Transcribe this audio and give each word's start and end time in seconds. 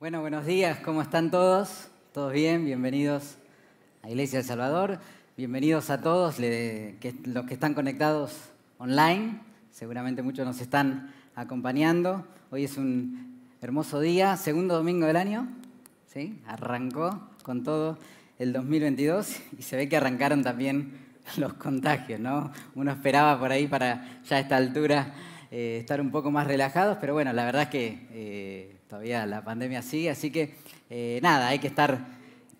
Bueno, 0.00 0.22
buenos 0.22 0.46
días, 0.46 0.78
¿cómo 0.78 1.02
están 1.02 1.30
todos? 1.30 1.88
¿Todos 2.14 2.32
bien? 2.32 2.64
Bienvenidos 2.64 3.36
a 4.00 4.08
Iglesia 4.08 4.38
del 4.38 4.48
Salvador. 4.48 4.98
Bienvenidos 5.36 5.90
a 5.90 6.00
todos 6.00 6.38
los 6.38 7.44
que 7.44 7.52
están 7.54 7.74
conectados 7.74 8.34
online. 8.78 9.40
Seguramente 9.70 10.22
muchos 10.22 10.46
nos 10.46 10.58
están 10.62 11.12
acompañando. 11.34 12.26
Hoy 12.50 12.64
es 12.64 12.78
un 12.78 13.42
hermoso 13.60 14.00
día, 14.00 14.38
segundo 14.38 14.74
domingo 14.74 15.06
del 15.06 15.16
año. 15.16 15.48
¿sí? 16.06 16.40
Arrancó 16.46 17.28
con 17.42 17.62
todo 17.62 17.98
el 18.38 18.54
2022 18.54 19.36
y 19.58 19.62
se 19.62 19.76
ve 19.76 19.90
que 19.90 19.98
arrancaron 19.98 20.42
también 20.42 20.94
los 21.36 21.52
contagios, 21.52 22.18
¿no? 22.20 22.50
Uno 22.74 22.90
esperaba 22.90 23.38
por 23.38 23.52
ahí 23.52 23.66
para 23.66 24.18
ya 24.26 24.40
esta 24.40 24.56
altura 24.56 25.12
eh, 25.52 25.78
estar 25.80 26.00
un 26.00 26.12
poco 26.12 26.30
más 26.30 26.46
relajados, 26.46 26.98
pero 27.00 27.12
bueno, 27.12 27.32
la 27.32 27.44
verdad 27.44 27.62
es 27.62 27.68
que 27.70 28.06
eh, 28.12 28.76
todavía 28.88 29.26
la 29.26 29.42
pandemia 29.42 29.82
sigue, 29.82 30.08
así 30.08 30.30
que 30.30 30.54
eh, 30.88 31.18
nada, 31.24 31.48
hay 31.48 31.58
que 31.58 31.66
estar 31.66 32.06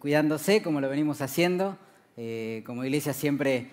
cuidándose 0.01 0.61
como 0.61 0.81
lo 0.81 0.89
venimos 0.89 1.21
haciendo. 1.21 1.79
como 2.67 2.85
iglesia 2.85 3.13
siempre 3.13 3.69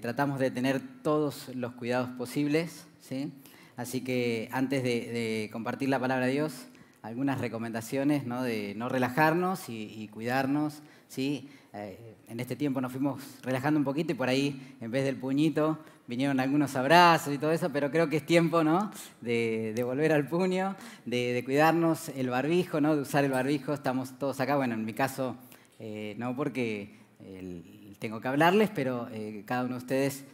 tratamos 0.00 0.38
de 0.38 0.50
tener 0.50 0.80
todos 1.02 1.48
los 1.54 1.72
cuidados 1.72 2.10
posibles, 2.10 2.86
¿sí? 3.00 3.32
Así 3.76 4.02
que 4.02 4.48
antes 4.52 4.82
de, 4.82 5.48
compartir 5.50 5.88
la 5.88 5.98
palabra 5.98 6.26
de 6.26 6.32
Dios, 6.32 6.52
algunas 7.02 7.40
recomendaciones 7.40 8.26
¿no? 8.26 8.42
de 8.42 8.74
no 8.76 8.88
relajarnos 8.88 9.68
y, 9.68 9.84
y 9.96 10.08
cuidarnos, 10.08 10.82
¿sí? 11.08 11.48
Eh, 11.78 12.16
en 12.28 12.40
este 12.40 12.56
tiempo 12.56 12.80
nos 12.80 12.92
fuimos 12.92 13.22
relajando 13.42 13.78
un 13.78 13.84
poquito 13.84 14.12
y 14.12 14.14
por 14.14 14.28
ahí, 14.28 14.76
en 14.80 14.90
vez 14.90 15.04
del 15.04 15.16
puñito, 15.16 15.78
vinieron 16.06 16.40
algunos 16.40 16.76
abrazos 16.76 17.32
y 17.32 17.38
todo 17.38 17.52
eso, 17.52 17.70
pero 17.70 17.90
creo 17.90 18.08
que 18.08 18.18
es 18.18 18.26
tiempo 18.26 18.62
¿no? 18.62 18.90
de, 19.20 19.80
volver 19.82 20.12
al 20.12 20.28
puño, 20.28 20.76
de, 21.06 21.42
cuidarnos 21.44 22.10
el 22.10 22.28
barbijo, 22.28 22.80
¿no? 22.80 22.96
de 22.96 23.02
usar 23.02 23.24
el 23.24 23.30
barbijo. 23.30 23.72
Estamos 23.72 24.18
todos 24.18 24.40
acá, 24.40 24.56
bueno, 24.56 24.74
en 24.74 24.84
mi 24.84 24.92
caso, 24.92 25.36
eh, 25.78 26.14
no 26.18 26.36
porque 26.36 26.98
tengo 27.98 28.20
que 28.20 28.28
hablarles, 28.28 28.70
pero 28.74 29.08
eh, 29.12 29.42
cada 29.44 29.64
uno 29.64 29.74
de 29.74 29.78
ustedes 29.78 30.24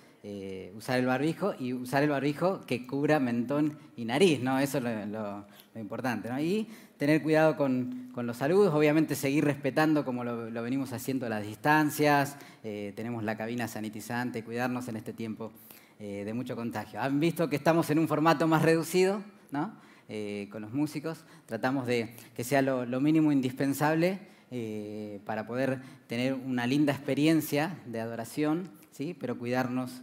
usar 0.75 0.99
el 0.99 1.07
barbijo 1.07 1.55
y 1.59 1.75
usar 1.75 2.03
el 2.03 2.09
barbijo 2.09 2.63
que 2.67 2.87
cubra 2.87 3.21
mentón 3.21 3.77
y 3.97 4.07
nariz, 4.07 4.41
¿no? 4.41 4.59
Eso 4.59 4.79
es 4.79 5.09
lo, 5.09 5.45
importante, 5.75 6.29
¿no? 6.29 6.41
Y 6.41 6.69
tener 6.97 7.23
cuidado 7.23 7.57
con, 7.57 8.11
los 8.17 8.37
saludos, 8.37 8.73
obviamente 8.73 9.15
seguir 9.15 9.45
respetando 9.45 10.05
como 10.05 10.25
lo, 10.25 10.63
venimos 10.63 10.93
haciendo 10.93 11.29
las 11.29 11.43
distancias, 11.43 12.37
eh, 12.63 12.93
tenemos 12.97 13.25
la 13.25 13.37
cabina 13.37 13.69
sanitizante, 13.69 14.45
cuidarnos 14.45 14.89
en 14.89 14.97
este 14.97 15.13
tiempo 15.13 15.53
eh, 15.99 16.23
de 16.25 16.35
mucho 16.35 16.57
contagio. 16.57 17.01
Han 17.01 17.21
visto 17.21 17.49
que 17.49 17.57
estamos 17.57 17.91
en 17.91 17.99
un 17.99 18.09
formato 18.09 18.47
más 18.47 18.63
reducido, 18.63 19.23
¿no? 19.51 19.73
Eh, 20.09 20.49
con 20.53 20.63
los 20.63 20.73
músicos, 20.73 21.25
tratamos 21.47 21.87
de 21.87 22.15
que 22.37 22.45
sea 22.45 22.63
lo, 22.63 23.01
mínimo 23.01 23.33
indispensable 23.33 24.33
para 25.25 25.49
poder 25.49 25.81
tener 26.07 26.33
una 26.35 26.65
linda 26.65 26.93
experiencia 26.93 27.77
de 27.87 28.01
adoración, 28.01 28.71
¿sí? 28.93 29.17
pero 29.19 29.37
cuidarnos 29.37 30.03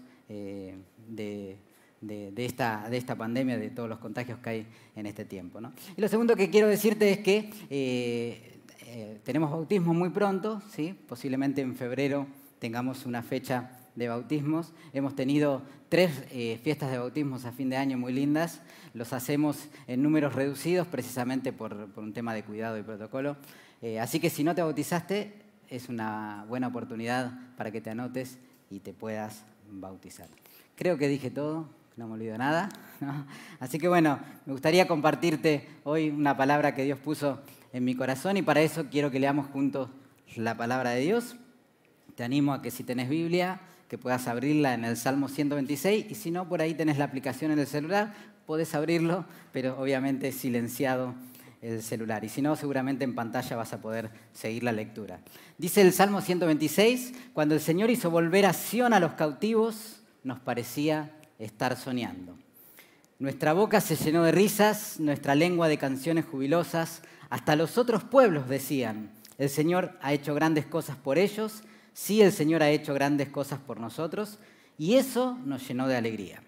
de 1.08 1.58
de, 2.02 2.46
esta, 2.46 2.88
de 2.90 2.98
esta 2.98 3.16
pandemia, 3.16 3.58
de 3.58 3.70
todos 3.70 3.88
los 3.88 4.00
contagios 4.00 4.40
que 4.40 4.50
hay 4.50 4.68
en 4.96 5.06
este 5.06 5.26
tiempo. 5.26 5.60
Y 5.96 6.02
lo 6.02 6.08
segundo 6.08 6.36
que 6.36 6.50
quiero 6.50 6.68
decirte 6.68 7.12
es 7.12 7.20
que 7.20 7.50
eh, 7.70 8.60
eh, 8.88 9.20
tenemos 9.24 9.52
bautismo 9.52 9.94
muy 9.94 10.10
pronto, 10.10 10.62
¿sí? 10.72 10.96
posiblemente 11.08 11.62
en 11.62 11.76
febrero 11.76 12.28
tengamos 12.60 13.06
una 13.06 13.22
fecha 13.22 13.78
de 13.96 14.08
bautismos. 14.08 14.74
Hemos 14.94 15.16
tenido 15.16 15.62
tres 15.90 16.12
eh, 16.32 16.60
fiestas 16.64 16.92
de 16.92 16.98
bautismos 16.98 17.46
a 17.46 17.52
fin 17.52 17.70
de 17.70 17.78
año 17.78 17.98
muy 17.98 18.14
lindas. 18.14 18.62
Los 18.94 19.14
hacemos 19.14 19.70
en 19.88 20.02
números 20.02 20.34
reducidos 20.34 20.88
precisamente 20.88 21.54
por, 21.54 21.92
por 21.92 22.04
un 22.04 22.14
tema 22.14 22.34
de 22.34 22.44
cuidado 22.44 22.78
y 22.78 22.84
protocolo. 22.84 23.38
así 24.00 24.20
que 24.20 24.30
si 24.30 24.44
no 24.44 24.56
te 24.56 24.62
bautizaste, 24.62 25.34
es 25.70 25.88
una 25.88 26.46
buena 26.50 26.68
oportunidad 26.68 27.32
para 27.56 27.72
que 27.72 27.80
te 27.80 27.90
anotes 27.90 28.38
y 28.70 28.80
te 28.80 28.94
puedas 28.94 29.44
bautizar. 29.72 30.28
Creo 30.76 30.98
que 30.98 31.08
dije 31.08 31.32
todo 31.32 31.68
no 31.98 32.08
me 32.08 32.14
olvido 32.14 32.38
nada. 32.38 32.70
Así 33.60 33.78
que 33.78 33.88
bueno, 33.88 34.20
me 34.46 34.54
gustaría 34.54 34.88
compartirte 34.88 35.68
hoy 35.84 36.10
una 36.10 36.38
palabra 36.38 36.74
que 36.74 36.84
Dios 36.84 36.98
puso 36.98 37.42
en 37.74 37.86
mi 37.86 37.96
corazón 37.96 38.38
y 38.38 38.42
para 38.42 38.62
eso 38.62 38.86
quiero 38.90 39.12
que 39.12 39.20
leamos 39.20 39.48
juntos 39.48 39.90
la 40.36 40.56
palabra 40.56 40.92
de 40.92 41.02
Dios. 41.02 41.36
Te 42.16 42.24
animo 42.24 42.54
a 42.54 42.62
que 42.62 42.72
si 42.72 42.84
tenés 42.84 43.10
Biblia, 43.10 43.62
que 43.88 43.98
puedas 43.98 44.28
abrirla 44.28 44.74
en 44.74 44.86
el 44.86 44.98
Salmo 44.98 45.28
126 45.28 46.08
y 46.10 46.16
si 46.16 46.32
no, 46.32 46.48
por 46.48 46.62
ahí 46.62 46.74
tenés 46.74 46.98
la 46.98 47.06
aplicación 47.06 47.52
en 47.52 47.60
el 47.60 47.68
celular, 47.68 48.14
podés 48.46 48.74
abrirlo, 48.74 49.26
pero 49.52 49.80
obviamente 49.80 50.32
silenciado 50.32 51.14
el 51.62 51.82
celular. 51.84 52.24
Y 52.24 52.30
si 52.30 52.42
no, 52.42 52.56
seguramente 52.56 53.04
en 53.04 53.16
pantalla 53.16 53.56
vas 53.56 53.74
a 53.74 53.82
poder 53.82 54.10
seguir 54.34 54.64
la 54.64 54.72
lectura. 54.72 55.20
Dice 55.58 55.82
el 55.82 55.94
Salmo 55.94 56.22
126, 56.22 57.14
cuando 57.34 57.56
el 57.56 57.62
Señor 57.62 57.90
hizo 57.90 58.10
volver 58.10 58.46
a 58.46 58.54
Sion 58.54 58.94
a 58.94 59.00
los 59.00 59.14
cautivos, 59.14 60.02
nos 60.24 60.40
parecía 60.40 61.12
estar 61.40 61.78
soñando. 61.78 62.36
Nuestra 63.20 63.54
boca 63.54 63.82
se 63.82 63.96
llenó 63.96 64.24
de 64.24 64.32
risas, 64.32 65.00
nuestra 65.00 65.36
lengua 65.36 65.68
de 65.68 65.78
canciones 65.78 66.26
jubilosas. 66.26 67.04
Hasta 67.30 67.56
los 67.56 67.78
otros 67.78 68.04
pueblos 68.04 68.50
decían, 68.50 69.12
el 69.38 69.50
Señor 69.50 69.98
ha 70.02 70.14
hecho 70.14 70.34
grandes 70.34 70.66
cosas 70.66 70.98
por 70.98 71.20
ellos, 71.20 71.64
sí 71.94 72.22
el 72.22 72.32
Señor 72.32 72.64
ha 72.64 72.70
hecho 72.72 72.96
grandes 72.96 73.30
cosas 73.30 73.60
por 73.60 73.80
nosotros, 73.80 74.40
y 74.78 74.96
eso 74.96 75.38
nos 75.46 75.68
llenó 75.68 75.88
de 75.88 75.98
alegría. 75.98 76.42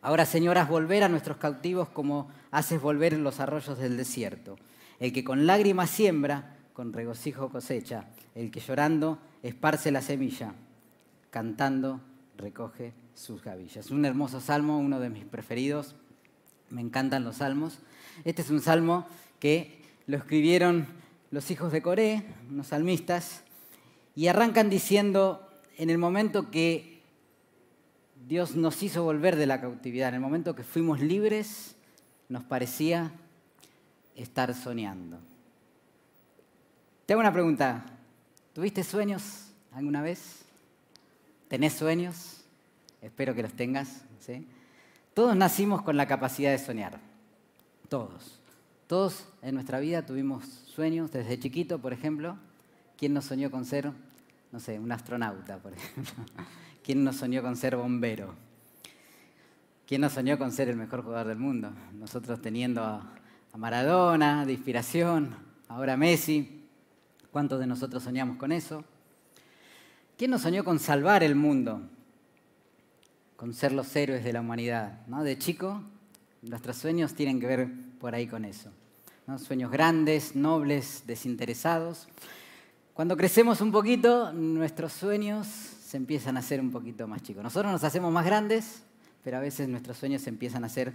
Ahora, 0.00 0.24
Señor, 0.24 0.56
haz 0.56 0.68
volver 0.68 1.02
a 1.02 1.08
nuestros 1.08 1.36
cautivos 1.36 1.88
como 1.88 2.30
haces 2.56 2.80
volver 2.80 3.12
los 3.18 3.38
arroyos 3.38 3.76
del 3.76 3.98
desierto. 3.98 4.56
El 4.98 5.12
que 5.12 5.24
con 5.24 5.46
lágrimas 5.46 5.90
siembra, 5.90 6.56
con 6.72 6.94
regocijo 6.94 7.50
cosecha. 7.50 8.06
El 8.34 8.50
que 8.50 8.60
llorando 8.60 9.18
esparce 9.42 9.90
la 9.90 10.00
semilla, 10.00 10.54
cantando 11.28 12.00
recoge 12.38 12.94
sus 13.14 13.44
gavillas. 13.44 13.90
Un 13.90 14.06
hermoso 14.06 14.40
salmo, 14.40 14.78
uno 14.78 15.00
de 15.00 15.10
mis 15.10 15.26
preferidos. 15.26 15.96
Me 16.70 16.80
encantan 16.80 17.24
los 17.24 17.36
salmos. 17.36 17.80
Este 18.24 18.40
es 18.40 18.48
un 18.48 18.62
salmo 18.62 19.06
que 19.38 19.82
lo 20.06 20.16
escribieron 20.16 20.86
los 21.30 21.50
hijos 21.50 21.72
de 21.72 21.82
Coré, 21.82 22.24
unos 22.48 22.68
salmistas, 22.68 23.42
y 24.14 24.28
arrancan 24.28 24.70
diciendo, 24.70 25.46
en 25.76 25.90
el 25.90 25.98
momento 25.98 26.50
que 26.50 27.02
Dios 28.26 28.56
nos 28.56 28.82
hizo 28.82 29.04
volver 29.04 29.36
de 29.36 29.44
la 29.44 29.60
cautividad, 29.60 30.08
en 30.08 30.14
el 30.14 30.20
momento 30.22 30.56
que 30.56 30.62
fuimos 30.62 31.00
libres, 31.00 31.75
nos 32.28 32.44
parecía 32.44 33.12
estar 34.14 34.54
soñando. 34.54 35.18
Te 37.06 37.12
hago 37.12 37.20
una 37.20 37.32
pregunta. 37.32 37.84
¿Tuviste 38.52 38.82
sueños 38.82 39.50
alguna 39.72 40.02
vez? 40.02 40.44
¿Tenés 41.48 41.74
sueños? 41.74 42.36
espero 43.06 43.34
que 43.34 43.42
los 43.42 43.52
tengas. 43.52 44.02
¿sí? 44.20 44.46
Todos 45.14 45.36
nacimos 45.36 45.82
con 45.82 45.96
la 45.96 46.06
capacidad 46.06 46.50
de 46.50 46.58
soñar, 46.58 46.98
todos. 47.88 48.40
Todos 48.86 49.26
en 49.42 49.54
nuestra 49.54 49.80
vida 49.80 50.06
tuvimos 50.06 50.44
sueños, 50.44 51.10
desde 51.10 51.38
chiquito, 51.38 51.78
por 51.80 51.92
ejemplo. 51.92 52.36
¿Quién 52.96 53.14
nos 53.14 53.24
soñó 53.24 53.50
con 53.50 53.64
ser, 53.64 53.92
no 54.52 54.60
sé, 54.60 54.78
un 54.78 54.92
astronauta, 54.92 55.58
por 55.58 55.72
ejemplo? 55.72 56.24
¿Quién 56.84 57.02
nos 57.02 57.16
soñó 57.16 57.42
con 57.42 57.56
ser 57.56 57.76
bombero? 57.76 58.34
¿Quién 59.86 60.00
nos 60.00 60.12
soñó 60.12 60.36
con 60.38 60.52
ser 60.52 60.68
el 60.68 60.76
mejor 60.76 61.02
jugador 61.02 61.28
del 61.28 61.38
mundo? 61.38 61.70
Nosotros 61.94 62.40
teniendo 62.40 62.82
a, 62.82 63.12
Maradona 63.56 64.44
de 64.44 64.52
inspiración, 64.52 65.34
ahora 65.68 65.96
Messi. 65.96 66.68
¿Cuántos 67.30 67.58
de 67.58 67.66
nosotros 67.66 68.02
soñamos 68.02 68.36
con 68.36 68.52
eso? 68.52 68.84
¿Quién 70.18 70.30
nos 70.30 70.42
soñó 70.42 70.62
con 70.62 70.78
salvar 70.78 71.22
el 71.22 71.34
mundo? 71.34 71.80
con 73.36 73.52
ser 73.52 73.72
los 73.72 73.94
héroes 73.94 74.24
de 74.24 74.32
la 74.32 74.40
humanidad. 74.40 75.06
¿no? 75.06 75.22
De 75.22 75.38
chico, 75.38 75.82
nuestros 76.42 76.76
sueños 76.76 77.14
tienen 77.14 77.38
que 77.38 77.46
ver 77.46 77.68
por 78.00 78.14
ahí 78.14 78.26
con 78.26 78.44
eso. 78.44 78.70
¿no? 79.26 79.38
Sueños 79.38 79.70
grandes, 79.70 80.34
nobles, 80.34 81.04
desinteresados. 81.06 82.08
Cuando 82.94 83.16
crecemos 83.16 83.60
un 83.60 83.72
poquito, 83.72 84.32
nuestros 84.32 84.92
sueños 84.92 85.46
se 85.46 85.98
empiezan 85.98 86.36
a 86.36 86.40
hacer 86.40 86.60
un 86.60 86.70
poquito 86.70 87.06
más 87.06 87.22
chicos. 87.22 87.42
Nosotros 87.42 87.70
nos 87.70 87.84
hacemos 87.84 88.10
más 88.10 88.24
grandes, 88.24 88.82
pero 89.26 89.38
a 89.38 89.40
veces 89.40 89.68
nuestros 89.68 89.96
sueños 89.96 90.24
empiezan 90.28 90.62
a 90.62 90.68
hacer 90.68 90.92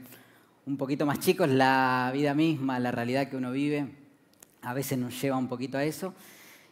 un 0.66 0.78
poquito 0.78 1.06
más 1.06 1.19
chicos. 1.19 1.50
La 1.50 2.12
vida 2.13 2.33
misma, 2.33 2.80
la 2.80 2.89
realidad 2.89 3.28
que 3.28 3.36
uno 3.36 3.51
vive, 3.51 3.92
a 4.62 4.74
veces 4.74 4.98
nos 4.98 5.22
lleva 5.22 5.36
un 5.36 5.50
poquito 5.50 5.78
a 5.78 5.83
eso. 5.83 6.13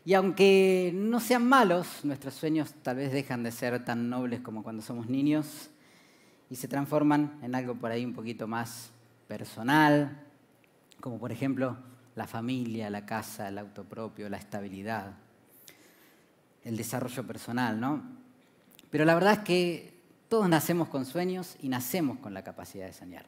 Y 0.05 0.13
aunque 0.13 0.93
no 0.95 1.19
sean 1.19 1.45
malos, 1.45 2.05
nuestros 2.05 2.35
sueños 2.35 2.73
tal 2.81 2.95
vez 2.95 3.11
dejan 3.11 3.43
de 3.43 3.51
ser 3.51 3.83
tan 3.83 4.09
nobles 4.09 4.39
como 4.39 4.63
cuando 4.63 4.81
somos 4.81 5.09
niños 5.09 5.69
y 6.49 6.55
se 6.55 6.69
transforman 6.69 7.37
en 7.43 7.53
algo 7.53 7.75
por 7.75 7.91
ahí 7.91 8.05
un 8.05 8.13
poquito 8.13 8.47
más 8.47 8.91
personal, 9.27 10.17
como 11.01 11.19
por 11.19 11.33
ejemplo 11.33 11.75
la 12.15 12.25
familia, 12.25 12.89
la 12.89 13.05
casa, 13.05 13.49
el 13.49 13.57
auto 13.57 13.83
propio, 13.83 14.29
la 14.29 14.37
estabilidad, 14.37 15.11
el 16.63 16.77
desarrollo 16.77 17.27
personal, 17.27 17.77
¿no? 17.81 18.01
Pero 18.89 19.03
la 19.03 19.13
verdad 19.13 19.33
es 19.33 19.39
que 19.39 19.98
todos 20.29 20.47
nacemos 20.47 20.87
con 20.87 21.05
sueños 21.05 21.57
y 21.59 21.69
nacemos 21.69 22.19
con 22.19 22.33
la 22.33 22.43
capacidad 22.43 22.85
de 22.85 22.93
soñar. 22.93 23.25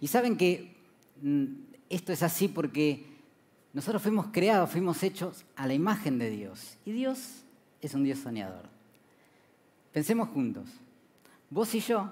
Y 0.00 0.06
saben 0.06 0.36
que 0.36 0.76
mm, 1.20 1.46
esto 1.90 2.12
es 2.12 2.22
así 2.22 2.46
porque 2.48 3.04
nosotros 3.72 4.00
fuimos 4.00 4.28
creados, 4.28 4.70
fuimos 4.70 5.02
hechos 5.02 5.44
a 5.56 5.66
la 5.66 5.74
imagen 5.74 6.18
de 6.18 6.30
Dios. 6.30 6.78
Y 6.86 6.92
Dios 6.92 7.42
es 7.82 7.92
un 7.92 8.04
Dios 8.04 8.20
soñador. 8.20 8.68
Pensemos 9.92 10.28
juntos. 10.28 10.68
Vos 11.50 11.74
y 11.74 11.80
yo, 11.80 12.10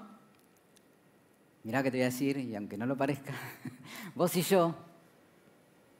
mirá 1.63 1.81
que 1.81 1.89
te 1.89 1.97
voy 1.97 2.03
a 2.03 2.05
decir, 2.05 2.37
y 2.37 2.53
aunque 2.55 2.77
no 2.77 2.85
lo 2.85 2.97
parezca, 2.97 3.33
vos 4.15 4.35
y 4.35 4.41
yo 4.41 4.75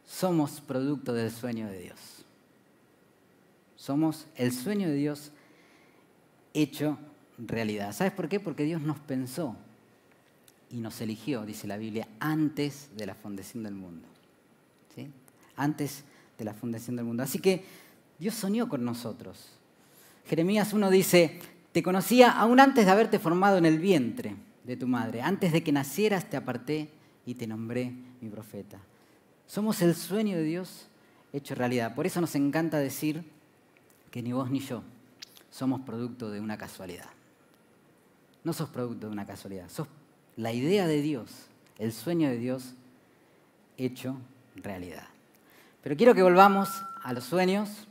somos 0.05 0.59
producto 0.59 1.13
del 1.13 1.31
sueño 1.31 1.67
de 1.67 1.79
Dios. 1.79 2.25
Somos 3.77 4.27
el 4.35 4.51
sueño 4.51 4.89
de 4.89 4.95
Dios 4.95 5.31
hecho 6.53 6.97
realidad. 7.37 7.93
¿Sabes 7.93 8.13
por 8.13 8.29
qué? 8.29 8.39
Porque 8.39 8.63
Dios 8.63 8.81
nos 8.81 8.99
pensó 8.99 9.55
y 10.69 10.77
nos 10.77 10.99
eligió, 11.01 11.45
dice 11.45 11.67
la 11.67 11.77
Biblia, 11.77 12.07
antes 12.19 12.89
de 12.95 13.05
la 13.05 13.15
fundación 13.15 13.63
del 13.63 13.75
mundo. 13.75 14.07
¿Sí? 14.95 15.09
Antes 15.55 16.03
de 16.37 16.45
la 16.45 16.53
fundación 16.53 16.95
del 16.95 17.05
mundo. 17.05 17.23
Así 17.23 17.39
que 17.39 17.63
Dios 18.19 18.35
soñó 18.35 18.67
con 18.67 18.83
nosotros. 18.83 19.49
Jeremías 20.25 20.73
1 20.73 20.89
dice, 20.89 21.39
te 21.71 21.83
conocía 21.83 22.31
aún 22.31 22.59
antes 22.59 22.85
de 22.85 22.91
haberte 22.91 23.19
formado 23.19 23.57
en 23.57 23.65
el 23.65 23.79
vientre 23.79 24.35
de 24.63 24.77
tu 24.77 24.87
madre. 24.87 25.21
Antes 25.21 25.51
de 25.51 25.63
que 25.63 25.71
nacieras 25.71 26.29
te 26.29 26.37
aparté 26.37 26.89
y 27.25 27.35
te 27.35 27.47
nombré 27.47 27.91
mi 28.21 28.29
profeta. 28.29 28.79
Somos 29.47 29.81
el 29.81 29.95
sueño 29.95 30.37
de 30.37 30.43
Dios 30.43 30.87
hecho 31.33 31.55
realidad. 31.55 31.95
Por 31.95 32.05
eso 32.05 32.21
nos 32.21 32.35
encanta 32.35 32.77
decir 32.77 33.23
que 34.11 34.21
ni 34.21 34.31
vos 34.31 34.49
ni 34.49 34.59
yo 34.59 34.83
somos 35.49 35.81
producto 35.81 36.31
de 36.31 36.39
una 36.39 36.57
casualidad. 36.57 37.09
No 38.43 38.53
sos 38.53 38.69
producto 38.69 39.07
de 39.07 39.13
una 39.13 39.25
casualidad, 39.25 39.69
sos 39.69 39.87
la 40.35 40.51
idea 40.51 40.87
de 40.87 41.01
Dios, 41.01 41.31
el 41.77 41.93
sueño 41.93 42.29
de 42.29 42.37
Dios 42.37 42.73
hecho 43.77 44.17
realidad. 44.55 45.07
Pero 45.81 45.95
quiero 45.97 46.15
que 46.15 46.23
volvamos 46.23 46.69
a 47.03 47.13
los 47.13 47.25
sueños. 47.25 47.87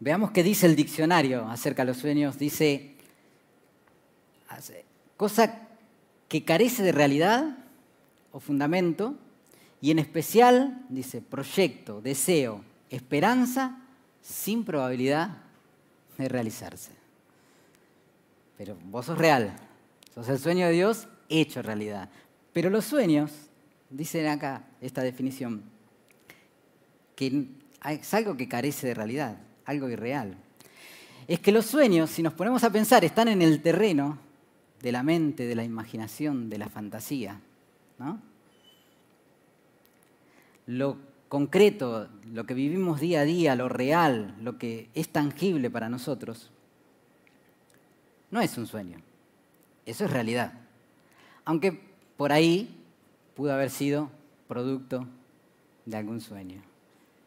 Veamos 0.00 0.30
qué 0.30 0.42
dice 0.42 0.66
el 0.66 0.76
diccionario 0.76 1.48
acerca 1.48 1.82
de 1.82 1.86
los 1.86 1.98
sueños. 1.98 2.38
Dice, 2.38 2.94
cosa 5.16 5.68
que 6.28 6.44
carece 6.44 6.82
de 6.82 6.92
realidad 6.92 7.56
o 8.32 8.40
fundamento, 8.40 9.16
y 9.80 9.90
en 9.90 9.98
especial, 9.98 10.84
dice, 10.88 11.20
proyecto, 11.22 12.00
deseo, 12.00 12.64
esperanza 12.90 13.80
sin 14.22 14.64
probabilidad 14.64 15.38
de 16.18 16.28
realizarse. 16.28 16.97
Pero 18.58 18.76
vos 18.84 19.06
sos 19.06 19.16
real, 19.16 19.56
sos 20.12 20.28
el 20.28 20.38
sueño 20.38 20.66
de 20.66 20.72
Dios 20.72 21.06
hecho 21.28 21.62
realidad. 21.62 22.10
Pero 22.52 22.70
los 22.70 22.84
sueños, 22.84 23.30
dicen 23.88 24.26
acá 24.26 24.64
esta 24.80 25.02
definición, 25.02 25.62
que 27.14 27.46
es 27.88 28.14
algo 28.14 28.36
que 28.36 28.48
carece 28.48 28.88
de 28.88 28.94
realidad, 28.94 29.38
algo 29.64 29.88
irreal. 29.88 30.36
Es 31.28 31.38
que 31.38 31.52
los 31.52 31.66
sueños, 31.66 32.10
si 32.10 32.22
nos 32.22 32.34
ponemos 32.34 32.64
a 32.64 32.70
pensar, 32.70 33.04
están 33.04 33.28
en 33.28 33.42
el 33.42 33.62
terreno 33.62 34.18
de 34.82 34.90
la 34.92 35.04
mente, 35.04 35.46
de 35.46 35.54
la 35.54 35.62
imaginación, 35.62 36.50
de 36.50 36.58
la 36.58 36.68
fantasía. 36.68 37.40
¿no? 37.98 38.20
Lo 40.66 40.96
concreto, 41.28 42.08
lo 42.32 42.44
que 42.44 42.54
vivimos 42.54 42.98
día 42.98 43.20
a 43.20 43.24
día, 43.24 43.54
lo 43.54 43.68
real, 43.68 44.34
lo 44.40 44.58
que 44.58 44.88
es 44.94 45.10
tangible 45.10 45.70
para 45.70 45.88
nosotros, 45.88 46.50
no 48.30 48.40
es 48.40 48.56
un 48.58 48.66
sueño, 48.66 48.98
eso 49.86 50.04
es 50.04 50.10
realidad. 50.10 50.52
Aunque 51.44 51.80
por 52.16 52.32
ahí 52.32 52.74
pudo 53.34 53.52
haber 53.52 53.70
sido 53.70 54.10
producto 54.48 55.06
de 55.86 55.96
algún 55.96 56.20
sueño. 56.20 56.60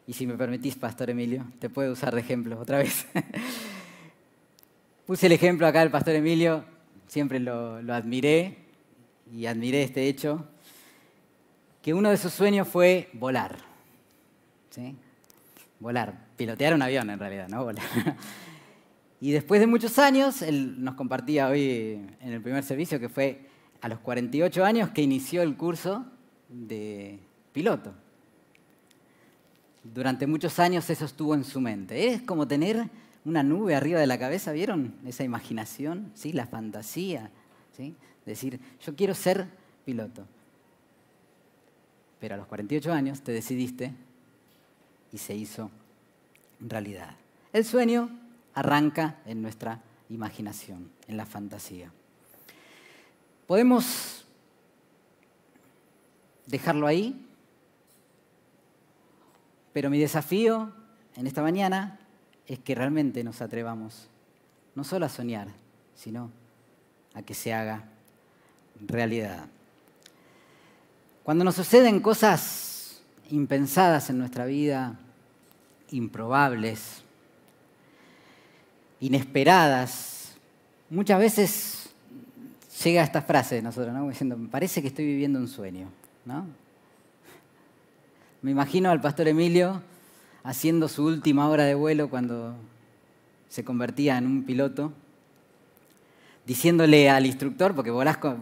Y 0.06 0.12
si 0.12 0.26
me 0.26 0.36
permitís, 0.36 0.76
Pastor 0.76 1.10
Emilio, 1.10 1.44
te 1.58 1.70
puedo 1.70 1.92
usar 1.92 2.14
de 2.14 2.20
ejemplo 2.20 2.58
otra 2.58 2.78
vez. 2.78 3.06
Puse 5.06 5.26
el 5.26 5.32
ejemplo 5.32 5.66
acá 5.66 5.80
del 5.80 5.90
Pastor 5.90 6.14
Emilio, 6.14 6.64
siempre 7.08 7.40
lo, 7.40 7.82
lo 7.82 7.94
admiré 7.94 8.58
y 9.32 9.46
admiré 9.46 9.82
este 9.82 10.06
hecho, 10.08 10.46
que 11.82 11.94
uno 11.94 12.10
de 12.10 12.16
sus 12.16 12.32
sueños 12.32 12.68
fue 12.68 13.10
volar. 13.14 13.58
¿Sí? 14.70 14.94
Volar, 15.80 16.14
pilotear 16.36 16.74
un 16.74 16.82
avión 16.82 17.10
en 17.10 17.18
realidad, 17.18 17.48
no 17.48 17.64
volar. 17.64 17.84
Y 19.22 19.30
después 19.30 19.60
de 19.60 19.68
muchos 19.68 20.00
años, 20.00 20.42
él 20.42 20.82
nos 20.82 20.96
compartía 20.96 21.46
hoy 21.46 22.04
en 22.20 22.32
el 22.32 22.42
primer 22.42 22.64
servicio 22.64 22.98
que 22.98 23.08
fue 23.08 23.46
a 23.80 23.86
los 23.86 24.00
48 24.00 24.64
años 24.64 24.90
que 24.90 25.00
inició 25.00 25.42
el 25.42 25.56
curso 25.56 26.04
de 26.48 27.20
piloto. 27.52 27.94
Durante 29.84 30.26
muchos 30.26 30.58
años 30.58 30.90
eso 30.90 31.04
estuvo 31.04 31.36
en 31.36 31.44
su 31.44 31.60
mente. 31.60 32.08
Es 32.08 32.22
como 32.22 32.48
tener 32.48 32.90
una 33.24 33.44
nube 33.44 33.76
arriba 33.76 34.00
de 34.00 34.08
la 34.08 34.18
cabeza, 34.18 34.50
¿vieron? 34.50 34.96
Esa 35.06 35.22
imaginación, 35.22 36.10
¿sí? 36.14 36.32
la 36.32 36.46
fantasía. 36.46 37.30
¿sí? 37.76 37.94
Decir, 38.26 38.58
yo 38.84 38.96
quiero 38.96 39.14
ser 39.14 39.46
piloto. 39.84 40.26
Pero 42.18 42.34
a 42.34 42.38
los 42.38 42.48
48 42.48 42.92
años 42.92 43.20
te 43.20 43.30
decidiste 43.30 43.92
y 45.12 45.18
se 45.18 45.36
hizo 45.36 45.70
realidad. 46.58 47.14
El 47.52 47.64
sueño 47.64 48.10
arranca 48.54 49.16
en 49.26 49.42
nuestra 49.42 49.80
imaginación, 50.08 50.90
en 51.08 51.16
la 51.16 51.26
fantasía. 51.26 51.90
Podemos 53.46 54.24
dejarlo 56.46 56.86
ahí, 56.86 57.26
pero 59.72 59.90
mi 59.90 59.98
desafío 59.98 60.72
en 61.16 61.26
esta 61.26 61.42
mañana 61.42 61.98
es 62.46 62.58
que 62.58 62.74
realmente 62.74 63.24
nos 63.24 63.40
atrevamos 63.40 64.08
no 64.74 64.84
solo 64.84 65.06
a 65.06 65.08
soñar, 65.08 65.48
sino 65.94 66.30
a 67.14 67.22
que 67.22 67.34
se 67.34 67.52
haga 67.52 67.84
realidad. 68.86 69.46
Cuando 71.22 71.44
nos 71.44 71.54
suceden 71.54 72.00
cosas 72.00 73.00
impensadas 73.30 74.10
en 74.10 74.18
nuestra 74.18 74.44
vida, 74.44 74.98
improbables, 75.90 77.02
inesperadas. 79.02 80.32
Muchas 80.88 81.18
veces 81.18 81.90
llega 82.84 83.02
esta 83.02 83.20
frase 83.20 83.56
de 83.56 83.62
nosotros, 83.62 83.92
¿no? 83.92 84.08
Diciendo, 84.08 84.36
me 84.36 84.48
parece 84.48 84.80
que 84.80 84.88
estoy 84.88 85.04
viviendo 85.04 85.38
un 85.38 85.48
sueño, 85.48 85.88
¿no? 86.24 86.46
Me 88.42 88.52
imagino 88.52 88.90
al 88.90 89.00
pastor 89.00 89.28
Emilio 89.28 89.82
haciendo 90.44 90.88
su 90.88 91.04
última 91.04 91.48
hora 91.48 91.64
de 91.64 91.74
vuelo 91.74 92.08
cuando 92.08 92.54
se 93.48 93.64
convertía 93.64 94.18
en 94.18 94.26
un 94.26 94.44
piloto, 94.44 94.92
diciéndole 96.46 97.10
al 97.10 97.26
instructor, 97.26 97.74
porque 97.74 97.90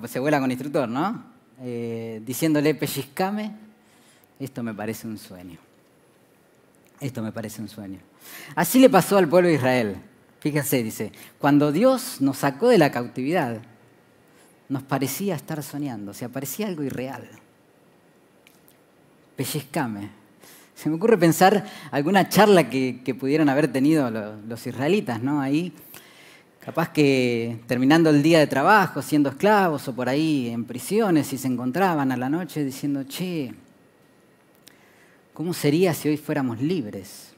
se 0.08 0.18
vuela 0.18 0.40
con 0.40 0.50
instructor, 0.50 0.88
¿no? 0.88 1.24
Eh, 1.62 2.22
diciéndole, 2.24 2.74
pellizcame, 2.74 3.54
esto 4.38 4.62
me 4.62 4.74
parece 4.74 5.06
un 5.06 5.16
sueño. 5.16 5.58
Esto 7.00 7.22
me 7.22 7.32
parece 7.32 7.62
un 7.62 7.68
sueño. 7.68 7.98
Así 8.54 8.78
le 8.78 8.90
pasó 8.90 9.16
al 9.16 9.26
pueblo 9.26 9.48
de 9.48 9.54
Israel. 9.54 10.09
Fíjense, 10.40 10.82
dice, 10.82 11.12
cuando 11.38 11.70
Dios 11.70 12.20
nos 12.20 12.38
sacó 12.38 12.68
de 12.68 12.78
la 12.78 12.90
cautividad, 12.90 13.60
nos 14.70 14.82
parecía 14.82 15.34
estar 15.34 15.62
soñando, 15.62 16.12
o 16.12 16.14
sea, 16.14 16.30
parecía 16.30 16.66
algo 16.66 16.82
irreal. 16.82 17.28
Pellizcame. 19.36 20.10
Se 20.74 20.88
me 20.88 20.96
ocurre 20.96 21.18
pensar 21.18 21.66
alguna 21.90 22.30
charla 22.30 22.70
que, 22.70 23.16
pudieran 23.18 23.50
haber 23.50 23.68
tenido 23.68 24.10
los, 24.10 24.66
israelitas, 24.66 25.22
¿no? 25.22 25.42
Ahí, 25.42 25.74
capaz 26.58 26.90
que 26.90 27.60
terminando 27.66 28.08
el 28.08 28.22
día 28.22 28.38
de 28.38 28.46
trabajo, 28.46 29.02
siendo 29.02 29.28
esclavos 29.28 29.86
o 29.88 29.94
por 29.94 30.08
ahí 30.08 30.48
en 30.48 30.64
prisiones, 30.64 31.30
y 31.34 31.38
se 31.38 31.48
encontraban 31.48 32.12
a 32.12 32.16
la 32.16 32.30
noche 32.30 32.64
diciendo, 32.64 33.02
che, 33.04 33.52
¿cómo 35.34 35.52
sería 35.52 35.92
si 35.92 36.08
hoy 36.08 36.16
fuéramos 36.16 36.62
libres? 36.62 37.34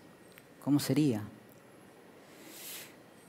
¿Cómo 0.63 0.79
sería? 0.79 1.23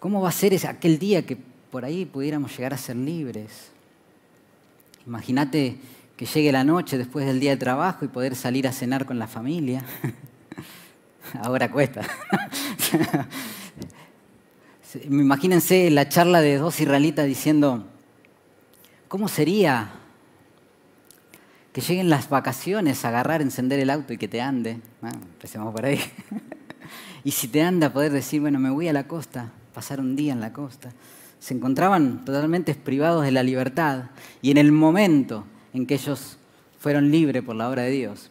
¿Cómo 0.04 0.20
va 0.20 0.28
a 0.28 0.34
ser 0.34 0.54
aquel 0.68 1.00
día 1.00 1.26
que 1.26 1.38
por 1.72 1.86
ahí 1.86 2.04
pudiéramos 2.04 2.54
llegar 2.58 2.74
a 2.74 2.78
ser 2.78 2.98
libres? 2.98 3.72
Imagínate 5.08 5.78
que 6.18 6.26
llegue 6.26 6.52
la 6.52 6.66
noche 6.66 6.98
después 6.98 7.26
del 7.26 7.40
día 7.40 7.52
de 7.52 7.56
trabajo 7.56 8.04
y 8.04 8.10
poder 8.10 8.36
salir 8.36 8.68
a 8.68 8.74
cenar 8.74 9.06
con 9.06 9.18
la 9.18 9.28
familia. 9.28 9.86
Ahora 11.42 11.72
cuesta. 11.72 12.02
Imagínense 15.10 15.90
la 15.90 16.10
charla 16.10 16.42
de 16.42 16.58
dos 16.58 16.82
israelitas 16.82 17.26
diciendo, 17.26 17.86
¿cómo 19.08 19.30
sería 19.30 19.90
que 21.72 21.80
lleguen 21.80 22.10
las 22.10 22.28
vacaciones, 22.28 23.06
agarrar, 23.06 23.42
encender 23.42 23.80
el 23.80 23.90
auto 23.90 24.12
y 24.12 24.18
que 24.18 24.28
te 24.28 24.42
ande? 24.42 24.82
Bueno, 25.00 25.20
empecemos 25.36 25.74
por 25.74 25.86
ahí. 25.86 26.02
y 27.24 27.32
si 27.32 27.48
te 27.48 27.64
anda, 27.64 27.94
poder 27.94 28.12
decir, 28.12 28.42
bueno, 28.42 28.60
me 28.60 28.70
voy 28.70 28.90
a 28.90 28.94
la 28.94 29.08
costa 29.08 29.54
pasar 29.74 30.00
un 30.00 30.16
día 30.16 30.34
en 30.34 30.42
la 30.42 30.54
costa. 30.54 30.92
Se 31.40 31.54
encontraban 31.54 32.24
totalmente 32.26 32.74
privados 32.76 33.24
de 33.24 33.32
la 33.32 33.44
libertad 33.44 34.06
y 34.42 34.52
en 34.52 34.58
el 34.58 34.72
momento 34.72 35.46
en 35.74 35.86
que 35.86 35.96
ellos 35.96 36.38
fueron 36.80 37.12
libres 37.12 37.44
por 37.44 37.56
la 37.56 37.70
obra 37.70 37.84
de 37.84 37.92
Dios, 37.92 38.30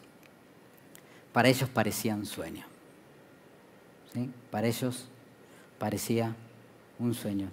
para 1.32 1.48
ellos 1.48 1.68
parecía 1.68 2.14
un 2.14 2.26
sueño. 2.26 2.64
¿Sí? 4.12 4.30
Para 4.50 4.66
ellos 4.66 5.08
parecía 5.78 6.34
un 6.98 7.14
sueño. 7.14 7.48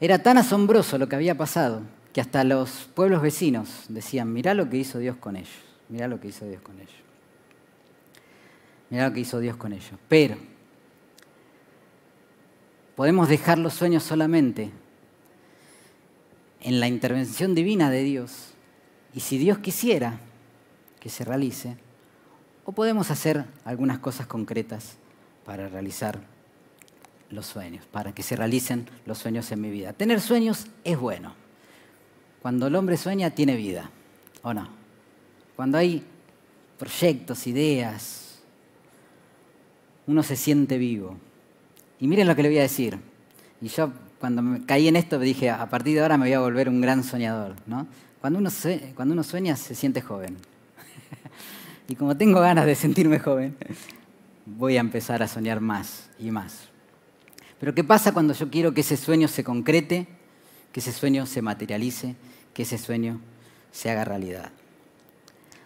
Era 0.00 0.22
tan 0.22 0.38
asombroso 0.38 0.98
lo 0.98 1.08
que 1.08 1.16
había 1.16 1.36
pasado 1.36 1.82
que 2.12 2.20
hasta 2.20 2.42
los 2.42 2.88
pueblos 2.94 3.22
vecinos 3.22 3.84
decían, 3.88 4.32
mirá 4.32 4.54
lo 4.54 4.68
que 4.68 4.78
hizo 4.78 4.98
Dios 4.98 5.16
con 5.16 5.36
ellos, 5.36 5.50
mirá 5.88 6.08
lo 6.08 6.20
que 6.20 6.28
hizo 6.28 6.46
Dios 6.46 6.60
con 6.62 6.76
ellos. 6.80 6.94
Mirá 8.90 9.08
lo 9.08 9.14
que 9.14 9.20
hizo 9.20 9.38
Dios 9.38 9.56
con 9.56 9.72
ellos. 9.72 9.92
Pero 10.08 10.36
podemos 13.00 13.30
dejar 13.30 13.58
los 13.58 13.72
sueños 13.72 14.02
solamente 14.02 14.70
en 16.60 16.80
la 16.80 16.86
intervención 16.86 17.54
divina 17.54 17.88
de 17.90 18.02
Dios 18.02 18.48
y 19.14 19.20
si 19.20 19.38
Dios 19.38 19.56
quisiera 19.56 20.20
que 21.00 21.08
se 21.08 21.24
realice, 21.24 21.78
o 22.66 22.72
podemos 22.72 23.10
hacer 23.10 23.46
algunas 23.64 24.00
cosas 24.00 24.26
concretas 24.26 24.98
para 25.46 25.66
realizar 25.70 26.20
los 27.30 27.46
sueños, 27.46 27.86
para 27.86 28.12
que 28.12 28.22
se 28.22 28.36
realicen 28.36 28.86
los 29.06 29.16
sueños 29.16 29.50
en 29.50 29.62
mi 29.62 29.70
vida. 29.70 29.94
Tener 29.94 30.20
sueños 30.20 30.66
es 30.84 30.98
bueno. 30.98 31.32
Cuando 32.42 32.66
el 32.66 32.76
hombre 32.76 32.98
sueña, 32.98 33.30
tiene 33.30 33.56
vida, 33.56 33.90
¿o 34.42 34.52
no? 34.52 34.68
Cuando 35.56 35.78
hay 35.78 36.04
proyectos, 36.78 37.46
ideas, 37.46 38.42
uno 40.06 40.22
se 40.22 40.36
siente 40.36 40.76
vivo. 40.76 41.16
Y 42.00 42.08
miren 42.08 42.26
lo 42.26 42.34
que 42.34 42.42
le 42.42 42.48
voy 42.48 42.58
a 42.58 42.62
decir. 42.62 42.98
Y 43.60 43.68
yo 43.68 43.92
cuando 44.18 44.42
caí 44.66 44.88
en 44.88 44.96
esto 44.96 45.18
dije, 45.18 45.50
a 45.50 45.68
partir 45.68 45.94
de 45.94 46.02
ahora 46.02 46.16
me 46.16 46.26
voy 46.26 46.32
a 46.32 46.40
volver 46.40 46.68
un 46.68 46.80
gran 46.80 47.04
soñador. 47.04 47.54
¿no? 47.66 47.86
Cuando, 48.20 48.38
uno 48.38 48.50
cuando 48.94 49.14
uno 49.14 49.22
sueña 49.22 49.56
se 49.56 49.74
siente 49.74 50.00
joven. 50.00 50.36
y 51.88 51.94
como 51.94 52.16
tengo 52.16 52.40
ganas 52.40 52.66
de 52.66 52.74
sentirme 52.74 53.18
joven, 53.18 53.56
voy 54.46 54.76
a 54.76 54.80
empezar 54.80 55.22
a 55.22 55.28
soñar 55.28 55.60
más 55.60 56.08
y 56.18 56.30
más. 56.30 56.68
Pero 57.58 57.74
¿qué 57.74 57.84
pasa 57.84 58.12
cuando 58.12 58.32
yo 58.32 58.50
quiero 58.50 58.72
que 58.72 58.80
ese 58.80 58.96
sueño 58.96 59.28
se 59.28 59.44
concrete, 59.44 60.06
que 60.72 60.80
ese 60.80 60.92
sueño 60.92 61.26
se 61.26 61.42
materialice, 61.42 62.16
que 62.54 62.62
ese 62.62 62.78
sueño 62.78 63.20
se 63.70 63.90
haga 63.90 64.04
realidad? 64.04 64.50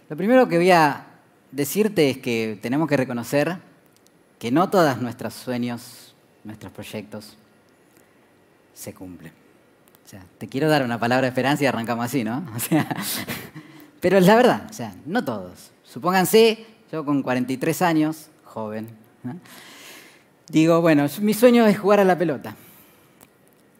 Lo 0.09 0.17
primero 0.17 0.49
que 0.49 0.57
voy 0.57 0.73
a 0.73 1.07
decirte 1.53 2.11
es 2.11 2.19
que 2.19 2.59
tenemos 2.61 2.89
que 2.89 2.97
reconocer 2.97 3.59
que 4.39 4.51
no 4.51 4.69
todos 4.71 5.01
nuestros 5.01 5.35
sueños, 5.35 6.14
nuestros 6.45 6.73
proyectos, 6.73 7.37
se 8.75 8.93
cumplen. 8.93 9.33
O 10.05 10.09
sea, 10.09 10.23
te 10.39 10.49
quiero 10.49 10.69
dar 10.69 10.85
una 10.85 10.99
palabra 10.99 11.23
de 11.23 11.29
esperanza 11.29 11.65
y 11.65 11.67
arrancamos 11.67 12.05
así, 12.05 12.25
¿no? 12.25 12.45
O 12.55 12.61
sea, 12.61 12.87
pero 14.01 14.19
es 14.19 14.27
la 14.27 14.37
verdad, 14.37 14.67
o 14.69 14.73
sea, 14.73 14.95
no 15.07 15.25
todos. 15.25 15.71
Supónganse, 15.83 16.67
yo 16.93 17.05
con 17.05 17.23
43 17.23 17.83
años, 17.83 18.29
joven, 18.45 18.89
digo, 20.49 20.81
bueno, 20.83 21.07
mi 21.21 21.33
sueño 21.33 21.67
es 21.67 21.79
jugar 21.79 22.01
a 22.01 22.05
la 22.05 22.19
pelota. 22.19 22.55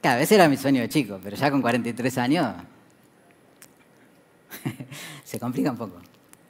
Cada 0.01 0.17
vez 0.17 0.33
era 0.33 0.49
mi 0.49 0.57
sueño 0.57 0.81
de 0.81 0.89
chico, 0.89 1.21
pero 1.23 1.37
ya 1.37 1.51
con 1.51 1.61
43 1.61 2.19
años 2.19 2.55
se 5.25 5.39
complica 5.39 5.71
un 5.71 5.77
poco, 5.77 6.01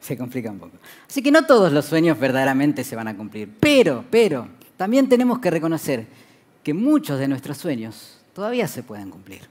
se 0.00 0.16
complica 0.16 0.50
un 0.50 0.58
poco. 0.58 0.76
Así 1.08 1.22
que 1.22 1.30
no 1.30 1.44
todos 1.44 1.72
los 1.72 1.84
sueños 1.84 2.18
verdaderamente 2.18 2.84
se 2.84 2.94
van 2.94 3.08
a 3.08 3.16
cumplir, 3.16 3.48
pero, 3.58 4.04
pero, 4.10 4.48
también 4.76 5.08
tenemos 5.08 5.38
que 5.38 5.50
reconocer 5.50 6.06
que 6.62 6.74
muchos 6.74 7.18
de 7.18 7.28
nuestros 7.28 7.58
sueños 7.58 8.18
todavía 8.34 8.66
se 8.66 8.82
pueden 8.82 9.10
cumplir. 9.10 9.42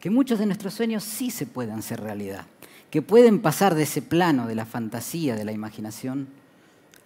Que 0.00 0.10
muchos 0.10 0.38
de 0.38 0.46
nuestros 0.46 0.74
sueños 0.74 1.04
sí 1.04 1.30
se 1.30 1.46
pueden 1.46 1.78
hacer 1.78 2.00
realidad. 2.00 2.46
Que 2.90 3.02
pueden 3.02 3.40
pasar 3.40 3.74
de 3.74 3.84
ese 3.84 4.02
plano 4.02 4.46
de 4.46 4.54
la 4.54 4.66
fantasía, 4.66 5.34
de 5.34 5.44
la 5.44 5.52
imaginación, 5.52 6.28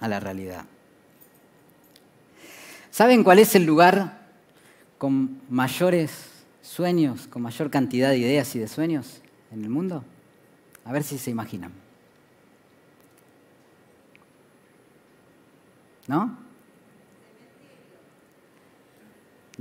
a 0.01 0.09
la 0.09 0.21
realidad. 0.21 0.65
¿Saben 2.91 3.25
cuál 3.25 3.39
es 3.39 3.55
el 3.55 3.65
lugar 3.65 4.29
con 4.99 5.41
mayores 5.49 6.29
sueños, 6.61 7.27
con 7.29 7.43
mayor 7.43 7.71
cantidad 7.71 8.11
de 8.11 8.19
ideas 8.19 8.55
y 8.55 8.59
de 8.59 8.69
sueños 8.69 9.23
en 9.51 9.63
el 9.63 9.71
mundo? 9.71 10.05
A 10.85 10.93
ver 10.93 11.03
si 11.03 11.19
se 11.19 11.31
imaginan. 11.31 11.73
¿No? 16.09 16.37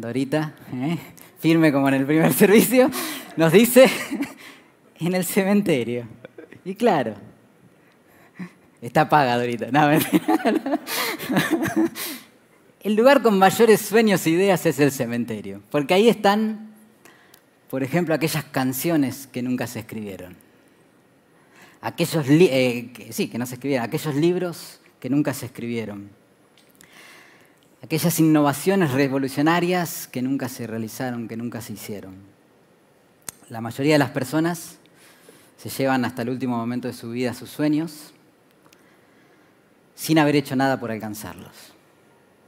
Dorita, 0.02 0.56
¿eh? 0.74 0.98
firme 1.40 1.72
como 1.72 1.88
en 1.88 1.94
el 1.94 2.06
primer 2.06 2.34
servicio, 2.42 2.90
nos 3.38 3.54
dice 3.54 3.86
en 5.00 5.14
el 5.14 5.24
cementerio. 5.24 6.08
Y 6.66 6.74
claro, 6.76 7.14
está 8.82 9.08
paga 9.08 9.38
Dorita. 9.38 9.70
el 12.84 12.96
lugar 12.96 13.22
con 13.22 13.38
mayores 13.38 13.80
sueños 13.82 14.26
e 14.26 14.32
ideas 14.32 14.66
es 14.66 14.80
el 14.80 14.92
cementerio, 14.92 15.62
porque 15.70 15.94
ahí 15.94 16.10
están, 16.10 16.74
por 17.70 17.84
ejemplo, 17.84 18.16
aquellas 18.16 18.44
canciones 18.46 19.28
que 19.28 19.44
nunca 19.44 19.68
se 19.68 19.80
escribieron. 19.80 20.36
Aquellos, 21.80 22.26
eh, 22.28 22.92
sí, 23.12 23.28
que 23.28 23.38
no 23.38 23.46
se 23.46 23.54
escribieron, 23.56 23.86
aquellos 23.86 24.16
libros 24.16 24.82
que 25.00 25.10
nunca 25.10 25.34
se 25.34 25.46
escribieron 25.46 26.21
aquellas 27.82 28.20
innovaciones 28.20 28.92
revolucionarias 28.92 30.08
que 30.08 30.22
nunca 30.22 30.50
se 30.50 30.68
realizaron, 30.68 31.28
que 31.28 31.38
nunca 31.38 31.62
se 31.62 31.74
hicieron. 31.74 32.16
La 33.50 33.62
mayoría 33.62 33.96
de 33.96 34.00
las 34.00 34.12
personas 34.12 34.78
se 35.58 35.70
llevan 35.70 36.06
hasta 36.06 36.22
el 36.22 36.30
último 36.30 36.58
momento 36.58 36.88
de 36.88 36.94
su 36.94 37.10
vida 37.12 37.34
sus 37.34 37.50
sueños 37.50 38.14
sin 39.96 40.18
haber 40.18 40.36
hecho 40.36 40.56
nada 40.56 40.80
por 40.80 40.92
alcanzarlos. 40.92 41.74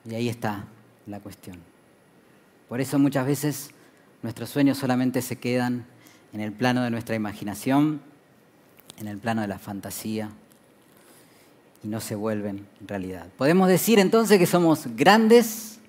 Y 0.10 0.16
ahí 0.16 0.30
está 0.30 0.66
la 1.06 1.20
cuestión. 1.20 1.58
Por 2.68 2.82
eso 2.82 2.98
muchas 2.98 3.26
veces 3.28 3.72
nuestros 4.22 4.50
sueños 4.50 4.78
solamente 4.78 5.22
se 5.22 5.38
quedan 5.38 5.86
en 6.32 6.40
el 6.40 6.52
plano 6.52 6.82
de 6.82 6.90
nuestra 6.90 7.16
imaginación, 7.16 8.02
en 8.98 9.08
el 9.08 9.18
plano 9.18 9.42
de 9.42 9.48
la 9.48 9.60
fantasía, 9.60 10.32
y 11.84 11.88
no 11.88 12.00
se 12.00 12.16
vuelven 12.16 12.66
realidad. 12.86 13.28
Podemos 13.38 13.68
decir 13.68 14.00
entonces 14.00 14.40
que 14.40 14.46
somos 14.46 14.88
grandes 14.96 15.80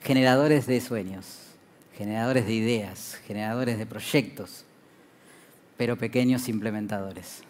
generadores 0.00 0.66
de 0.66 0.80
sueños, 0.80 1.26
generadores 1.96 2.46
de 2.46 2.54
ideas, 2.54 3.18
generadores 3.26 3.78
de 3.78 3.86
proyectos, 3.86 4.64
pero 5.76 5.96
pequeños 5.96 6.48
implementadores. 6.48 7.42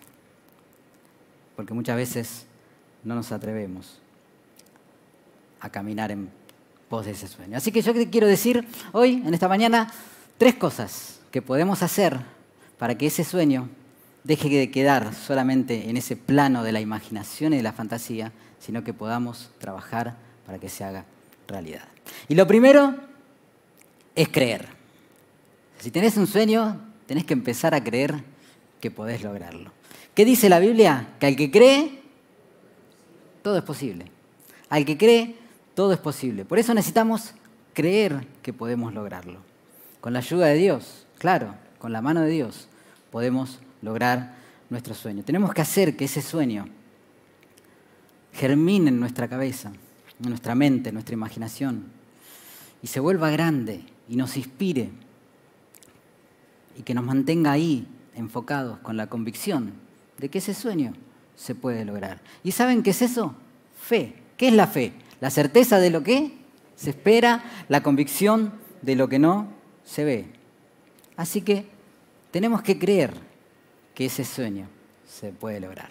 Porque 1.56 1.74
muchas 1.74 1.96
veces 1.96 2.46
no 3.02 3.14
nos 3.14 3.32
atrevemos 3.32 3.98
a 5.60 5.70
caminar 5.70 6.10
en 6.10 6.30
pos 6.88 7.06
de 7.06 7.12
ese 7.12 7.28
sueño. 7.28 7.56
Así 7.56 7.72
que 7.72 7.82
yo 7.82 7.92
quiero 8.10 8.26
decir 8.26 8.66
hoy, 8.92 9.22
en 9.24 9.32
esta 9.32 9.48
mañana, 9.48 9.92
tres 10.38 10.54
cosas 10.54 11.20
que 11.30 11.40
podemos 11.40 11.82
hacer 11.82 12.18
para 12.78 12.96
que 12.96 13.06
ese 13.06 13.24
sueño 13.24 13.68
deje 14.24 14.48
de 14.48 14.70
quedar 14.70 15.14
solamente 15.14 15.88
en 15.88 15.96
ese 15.96 16.16
plano 16.16 16.62
de 16.62 16.72
la 16.72 16.80
imaginación 16.80 17.52
y 17.52 17.56
de 17.56 17.62
la 17.62 17.72
fantasía, 17.72 18.32
sino 18.58 18.84
que 18.84 18.92
podamos 18.92 19.50
trabajar 19.58 20.16
para 20.46 20.58
que 20.58 20.68
se 20.68 20.84
haga 20.84 21.04
realidad. 21.48 21.84
Y 22.28 22.34
lo 22.34 22.46
primero 22.46 22.94
es 24.14 24.28
creer. 24.28 24.68
Si 25.78 25.90
tenés 25.90 26.16
un 26.16 26.26
sueño, 26.26 26.80
tenés 27.06 27.24
que 27.24 27.32
empezar 27.32 27.74
a 27.74 27.82
creer 27.82 28.22
que 28.80 28.90
podés 28.90 29.22
lograrlo. 29.22 29.72
¿Qué 30.14 30.24
dice 30.24 30.48
la 30.48 30.58
Biblia? 30.58 31.14
Que 31.18 31.26
al 31.26 31.36
que 31.36 31.50
cree, 31.50 32.02
todo 33.42 33.56
es 33.56 33.64
posible. 33.64 34.06
Al 34.68 34.84
que 34.84 34.98
cree, 34.98 35.36
todo 35.74 35.92
es 35.92 35.98
posible. 35.98 36.44
Por 36.44 36.58
eso 36.58 36.74
necesitamos 36.74 37.34
creer 37.72 38.26
que 38.42 38.52
podemos 38.52 38.92
lograrlo. 38.92 39.40
Con 40.00 40.12
la 40.12 40.18
ayuda 40.18 40.46
de 40.46 40.56
Dios, 40.56 41.06
claro, 41.18 41.54
con 41.78 41.92
la 41.92 42.02
mano 42.02 42.20
de 42.22 42.30
Dios, 42.30 42.68
podemos 43.10 43.60
lograr 43.82 44.36
nuestro 44.68 44.94
sueño. 44.94 45.22
Tenemos 45.24 45.52
que 45.52 45.60
hacer 45.60 45.96
que 45.96 46.04
ese 46.04 46.22
sueño 46.22 46.66
germine 48.32 48.88
en 48.88 49.00
nuestra 49.00 49.28
cabeza, 49.28 49.72
en 50.22 50.28
nuestra 50.28 50.54
mente, 50.54 50.90
en 50.90 50.94
nuestra 50.94 51.14
imaginación, 51.14 51.84
y 52.82 52.86
se 52.86 53.00
vuelva 53.00 53.30
grande 53.30 53.84
y 54.08 54.16
nos 54.16 54.36
inspire 54.36 54.90
y 56.78 56.82
que 56.82 56.94
nos 56.94 57.04
mantenga 57.04 57.52
ahí 57.52 57.86
enfocados 58.14 58.78
con 58.78 58.96
la 58.96 59.08
convicción 59.08 59.72
de 60.18 60.28
que 60.28 60.38
ese 60.38 60.54
sueño 60.54 60.94
se 61.36 61.54
puede 61.54 61.84
lograr. 61.84 62.20
¿Y 62.44 62.52
saben 62.52 62.82
qué 62.82 62.90
es 62.90 63.02
eso? 63.02 63.34
Fe. 63.80 64.14
¿Qué 64.36 64.48
es 64.48 64.54
la 64.54 64.66
fe? 64.66 64.92
La 65.20 65.30
certeza 65.30 65.78
de 65.78 65.90
lo 65.90 66.02
que 66.02 66.38
se 66.76 66.90
espera, 66.90 67.44
la 67.68 67.82
convicción 67.82 68.52
de 68.82 68.94
lo 68.96 69.08
que 69.08 69.18
no 69.18 69.48
se 69.84 70.04
ve. 70.04 70.26
Así 71.16 71.42
que 71.42 71.66
tenemos 72.30 72.62
que 72.62 72.78
creer 72.78 73.29
que 74.00 74.06
ese 74.06 74.24
sueño 74.24 74.66
se 75.06 75.30
puede 75.30 75.60
lograr. 75.60 75.90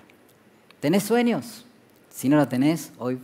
¿Tenés 0.80 1.04
sueños? 1.04 1.64
Si 2.10 2.28
no 2.28 2.38
lo 2.38 2.48
tenés, 2.48 2.92
hoy 2.98 3.20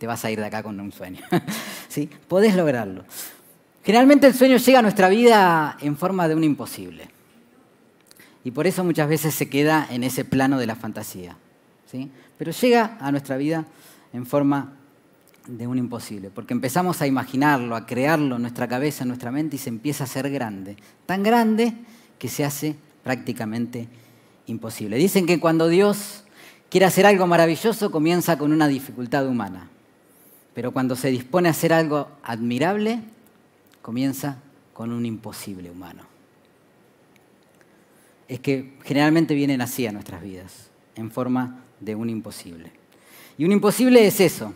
te 0.00 0.08
vas 0.08 0.24
a 0.24 0.32
ir 0.32 0.40
de 0.40 0.46
acá 0.46 0.64
con 0.64 0.80
un 0.80 0.90
sueño. 0.90 1.20
¿Sí? 1.88 2.10
Podés 2.26 2.56
lograrlo. 2.56 3.04
Generalmente 3.84 4.26
el 4.26 4.34
sueño 4.34 4.56
llega 4.56 4.80
a 4.80 4.82
nuestra 4.82 5.08
vida 5.08 5.76
en 5.80 5.96
forma 5.96 6.26
de 6.26 6.34
un 6.34 6.42
imposible. 6.42 7.08
Y 8.42 8.50
por 8.50 8.66
eso 8.66 8.82
muchas 8.82 9.08
veces 9.08 9.32
se 9.32 9.48
queda 9.48 9.86
en 9.88 10.02
ese 10.02 10.24
plano 10.24 10.58
de 10.58 10.66
la 10.66 10.74
fantasía. 10.74 11.36
¿sí? 11.88 12.10
pero 12.36 12.50
llega 12.50 12.98
a 13.00 13.12
nuestra 13.12 13.36
vida 13.36 13.64
en 14.12 14.26
forma 14.26 14.72
de 15.46 15.68
un 15.68 15.78
imposible, 15.78 16.30
porque 16.30 16.52
empezamos 16.52 17.00
a 17.00 17.06
imaginarlo, 17.06 17.76
a 17.76 17.86
crearlo 17.86 18.34
en 18.34 18.42
nuestra 18.42 18.66
cabeza, 18.66 19.04
en 19.04 19.08
nuestra 19.10 19.30
mente 19.30 19.54
y 19.54 19.60
se 19.60 19.68
empieza 19.68 20.02
a 20.02 20.06
hacer 20.08 20.28
grande, 20.30 20.74
tan 21.06 21.22
grande 21.22 21.74
que 22.18 22.28
se 22.28 22.44
hace 22.44 22.74
prácticamente 23.02 23.88
imposible. 24.46 24.96
Dicen 24.96 25.26
que 25.26 25.40
cuando 25.40 25.68
Dios 25.68 26.24
quiere 26.68 26.86
hacer 26.86 27.06
algo 27.06 27.26
maravilloso 27.26 27.90
comienza 27.90 28.38
con 28.38 28.52
una 28.52 28.68
dificultad 28.68 29.26
humana, 29.26 29.68
pero 30.54 30.72
cuando 30.72 30.96
se 30.96 31.10
dispone 31.10 31.48
a 31.48 31.52
hacer 31.52 31.72
algo 31.72 32.08
admirable 32.22 33.00
comienza 33.82 34.38
con 34.72 34.92
un 34.92 35.06
imposible 35.06 35.70
humano. 35.70 36.02
Es 38.28 38.40
que 38.40 38.74
generalmente 38.84 39.34
vienen 39.34 39.60
así 39.60 39.86
a 39.86 39.92
nuestras 39.92 40.22
vidas, 40.22 40.70
en 40.94 41.10
forma 41.10 41.64
de 41.80 41.94
un 41.94 42.10
imposible. 42.10 42.70
Y 43.36 43.44
un 43.44 43.52
imposible 43.52 44.06
es 44.06 44.20
eso, 44.20 44.52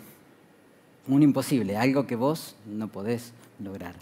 un 1.08 1.22
imposible, 1.22 1.76
algo 1.76 2.06
que 2.06 2.16
vos 2.16 2.54
no 2.66 2.88
podés 2.88 3.32
lograr. 3.58 3.94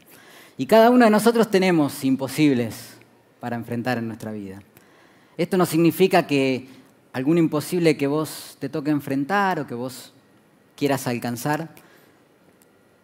Y 0.58 0.66
cada 0.66 0.90
uno 0.90 1.04
de 1.04 1.11
nosotros 1.11 1.50
tenemos 1.50 2.04
imposibles 2.04 2.91
para 3.42 3.56
enfrentar 3.56 3.99
en 3.99 4.06
nuestra 4.06 4.30
vida. 4.30 4.62
Esto 5.37 5.56
no 5.56 5.66
significa 5.66 6.28
que 6.28 6.68
algún 7.12 7.38
imposible 7.38 7.96
que 7.96 8.06
vos 8.06 8.56
te 8.61 8.68
toque 8.68 8.90
enfrentar 8.90 9.58
o 9.58 9.66
que 9.66 9.75
vos 9.75 10.12
quieras 10.76 11.08
alcanzar 11.08 11.70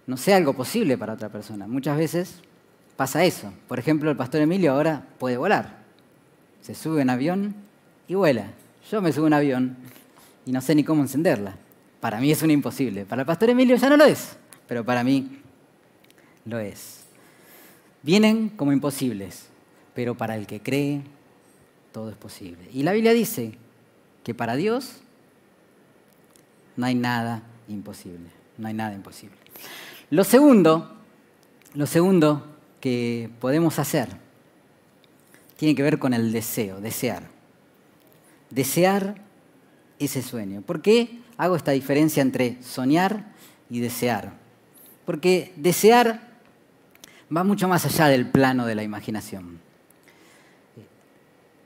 no 0.07 0.17
sea 0.17 0.37
algo 0.37 0.55
posible 0.55 0.97
para 0.97 1.15
otra 1.15 1.29
persona. 1.29 1.67
Muchas 1.67 1.99
veces 1.99 2.37
pasa 2.95 3.25
eso. 3.25 3.53
Por 3.67 3.81
ejemplo, 3.81 4.13
el 4.13 4.17
pastor 4.17 4.41
Emilio 4.41 4.71
ahora 4.71 5.09
puede 5.19 5.37
volar. 5.37 5.79
Se 6.63 6.77
sube 6.77 7.03
en 7.03 7.11
avión 7.11 7.57
y 8.07 8.15
vuela. 8.15 8.53
Yo 8.93 9.03
me 9.03 9.13
subo 9.13 9.27
en 9.27 9.33
avión 9.33 9.77
y 10.47 10.53
no 10.53 10.61
sé 10.61 10.77
ni 10.77 10.85
cómo 10.85 11.03
encenderla. 11.03 11.57
Para 11.99 12.21
mí 12.21 12.31
es 12.31 12.45
un 12.45 12.53
imposible. 12.53 13.05
Para 13.07 13.23
el 13.23 13.27
pastor 13.27 13.51
Emilio 13.51 13.75
ya 13.75 13.91
no 13.91 13.97
lo 13.97 14.05
es, 14.05 14.37
pero 14.69 14.85
para 14.85 15.03
mí 15.03 15.41
lo 16.45 16.61
es. 16.61 17.07
Vienen 18.05 18.51
como 18.51 18.73
imposibles, 18.73 19.49
pero 19.99 20.15
para 20.15 20.37
el 20.37 20.47
que 20.47 20.61
cree, 20.61 21.03
todo 21.91 22.09
es 22.09 22.17
posible. 22.17 22.69
Y 22.73 22.85
la 22.85 22.93
Biblia 22.93 23.13
dice 23.13 23.59
que 24.23 24.33
para 24.33 24.55
Dios 24.55 24.93
no 26.77 26.87
hay 26.87 26.95
nada 26.95 27.43
imposible. 27.67 28.31
No 28.59 28.69
hay 28.69 28.75
nada 28.75 28.95
imposible. 28.95 29.37
Lo 30.11 30.23
segundo, 30.23 30.95
lo 31.75 31.85
segundo 31.87 32.47
que 32.81 33.29
podemos 33.41 33.81
hacer 33.81 34.11
tiene 35.57 35.75
que 35.75 35.83
ver 35.83 35.99
con 35.99 36.15
el 36.15 36.31
deseo, 36.31 36.81
desear. 36.81 37.25
Desear 38.51 39.17
ese 39.99 40.23
sueño. 40.23 40.63
¿Por 40.63 40.81
qué 40.81 41.23
hago 41.39 41.57
esta 41.57 41.73
diferencia 41.73 42.21
entre 42.21 42.63
soñar 42.63 43.35
y 43.69 43.81
desear? 43.81 44.35
Porque 45.05 45.53
desear 45.57 46.21
va 47.37 47.43
mucho 47.43 47.67
más 47.67 47.85
allá 47.85 48.07
del 48.07 48.31
plano 48.31 48.65
de 48.65 48.77
la 48.77 48.85
imaginación. 48.85 49.67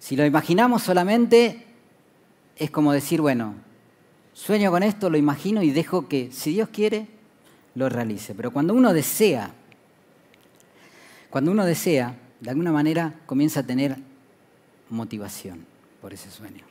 Si 0.03 0.17
lo 0.17 0.27
imaginamos 0.27 0.83
solamente, 0.83 1.65
es 2.57 2.73
como 2.73 2.93
decir, 2.93 3.21
bueno, 3.21 3.55
sueño 4.33 4.73
con 4.73 4.83
esto, 4.83 5.09
lo 5.09 5.17
imagino 5.17 5.63
y 5.63 5.71
dejo 5.71 6.09
que, 6.09 6.33
si 6.33 6.51
Dios 6.51 6.71
quiere, 6.71 7.07
lo 7.77 7.89
realice. 7.89 8.35
Pero 8.35 8.51
cuando 8.51 8.75
uno 8.75 8.93
desea, 8.93 9.55
cuando 11.31 11.53
uno 11.53 11.65
desea, 11.65 12.19
de 12.41 12.51
alguna 12.51 12.73
manera 12.73 13.15
comienza 13.27 13.61
a 13.61 13.63
tener 13.63 13.97
motivación 14.91 15.67
por 16.01 16.13
ese 16.13 16.33
sueño. 16.33 16.65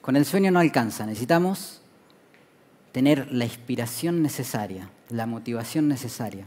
Con 0.00 0.14
el 0.14 0.24
sueño 0.24 0.52
no 0.52 0.60
alcanza, 0.60 1.06
necesitamos 1.06 1.82
tener 2.92 3.32
la 3.32 3.46
inspiración 3.46 4.22
necesaria, 4.22 4.90
la 5.08 5.26
motivación 5.26 5.88
necesaria 5.88 6.46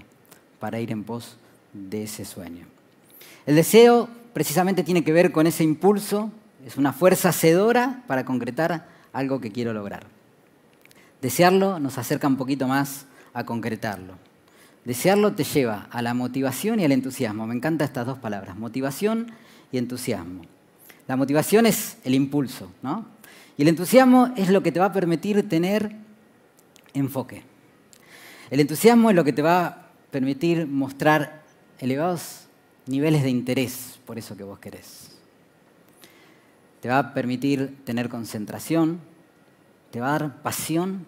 para 0.61 0.79
ir 0.79 0.93
en 0.93 1.03
pos 1.03 1.35
de 1.73 2.03
ese 2.03 2.23
sueño. 2.23 2.65
El 3.45 3.57
deseo 3.57 4.23
precisamente 4.35 4.83
tiene 4.83 5.05
que 5.05 5.13
ver 5.13 5.31
con 5.31 5.47
ese 5.47 5.63
impulso, 5.63 6.29
es 6.65 6.75
una 6.75 6.91
fuerza 6.91 7.29
hacedora 7.29 8.03
para 8.05 8.25
concretar 8.25 8.85
algo 9.13 9.39
que 9.39 9.49
quiero 9.49 9.71
lograr. 9.71 10.07
Desearlo 11.21 11.79
nos 11.79 11.97
acerca 11.97 12.27
un 12.27 12.35
poquito 12.35 12.67
más 12.67 13.05
a 13.33 13.45
concretarlo. 13.45 14.15
Desearlo 14.83 15.31
te 15.31 15.45
lleva 15.45 15.87
a 15.89 16.01
la 16.01 16.13
motivación 16.13 16.81
y 16.81 16.83
al 16.83 16.91
entusiasmo. 16.91 17.47
Me 17.47 17.55
encantan 17.55 17.85
estas 17.85 18.05
dos 18.05 18.17
palabras, 18.17 18.57
motivación 18.57 19.31
y 19.71 19.77
entusiasmo. 19.77 20.41
La 21.07 21.15
motivación 21.15 21.65
es 21.65 21.95
el 22.03 22.13
impulso, 22.13 22.69
¿no? 22.81 23.05
Y 23.55 23.61
el 23.61 23.69
entusiasmo 23.69 24.33
es 24.35 24.49
lo 24.49 24.61
que 24.61 24.73
te 24.73 24.81
va 24.81 24.87
a 24.87 24.91
permitir 24.91 25.47
tener 25.47 25.95
enfoque. 26.93 27.43
El 28.49 28.59
entusiasmo 28.59 29.11
es 29.11 29.15
lo 29.15 29.23
que 29.23 29.31
te 29.31 29.41
va 29.41 29.65
a 29.65 29.87
permitir 30.11 30.67
mostrar 30.67 31.41
elevados 31.79 32.44
niveles 32.87 33.23
de 33.23 33.29
interés 33.29 33.99
por 34.05 34.17
eso 34.17 34.35
que 34.35 34.43
vos 34.43 34.59
querés. 34.59 35.11
Te 36.81 36.89
va 36.89 36.99
a 36.99 37.13
permitir 37.13 37.83
tener 37.83 38.09
concentración, 38.09 38.99
te 39.91 39.99
va 39.99 40.09
a 40.09 40.19
dar 40.19 40.41
pasión 40.41 41.05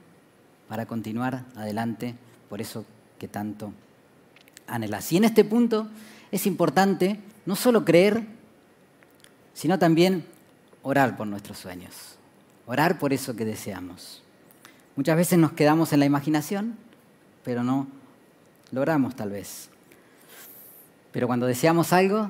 para 0.68 0.86
continuar 0.86 1.46
adelante 1.56 2.16
por 2.50 2.62
eso 2.62 2.86
que 3.20 3.28
tanto 3.28 3.74
anhelas. 4.68 5.12
Y 5.12 5.18
en 5.18 5.26
este 5.26 5.44
punto 5.44 5.88
es 6.32 6.46
importante 6.46 7.20
no 7.46 7.56
solo 7.56 7.86
creer, 7.86 8.26
sino 9.54 9.80
también 9.80 10.26
orar 10.84 11.16
por 11.16 11.28
nuestros 11.28 11.58
sueños. 11.58 12.18
Orar 12.66 13.00
por 13.00 13.14
eso 13.14 13.36
que 13.36 13.46
deseamos. 13.46 14.24
Muchas 14.96 15.16
veces 15.16 15.40
nos 15.40 15.54
quedamos 15.54 15.94
en 15.94 16.00
la 16.00 16.06
imaginación, 16.06 16.76
pero 17.44 17.64
no 17.64 17.88
logramos 18.72 19.16
tal 19.16 19.30
vez. 19.30 19.70
Pero 21.18 21.26
cuando 21.26 21.48
deseamos 21.48 21.94
algo, 21.94 22.30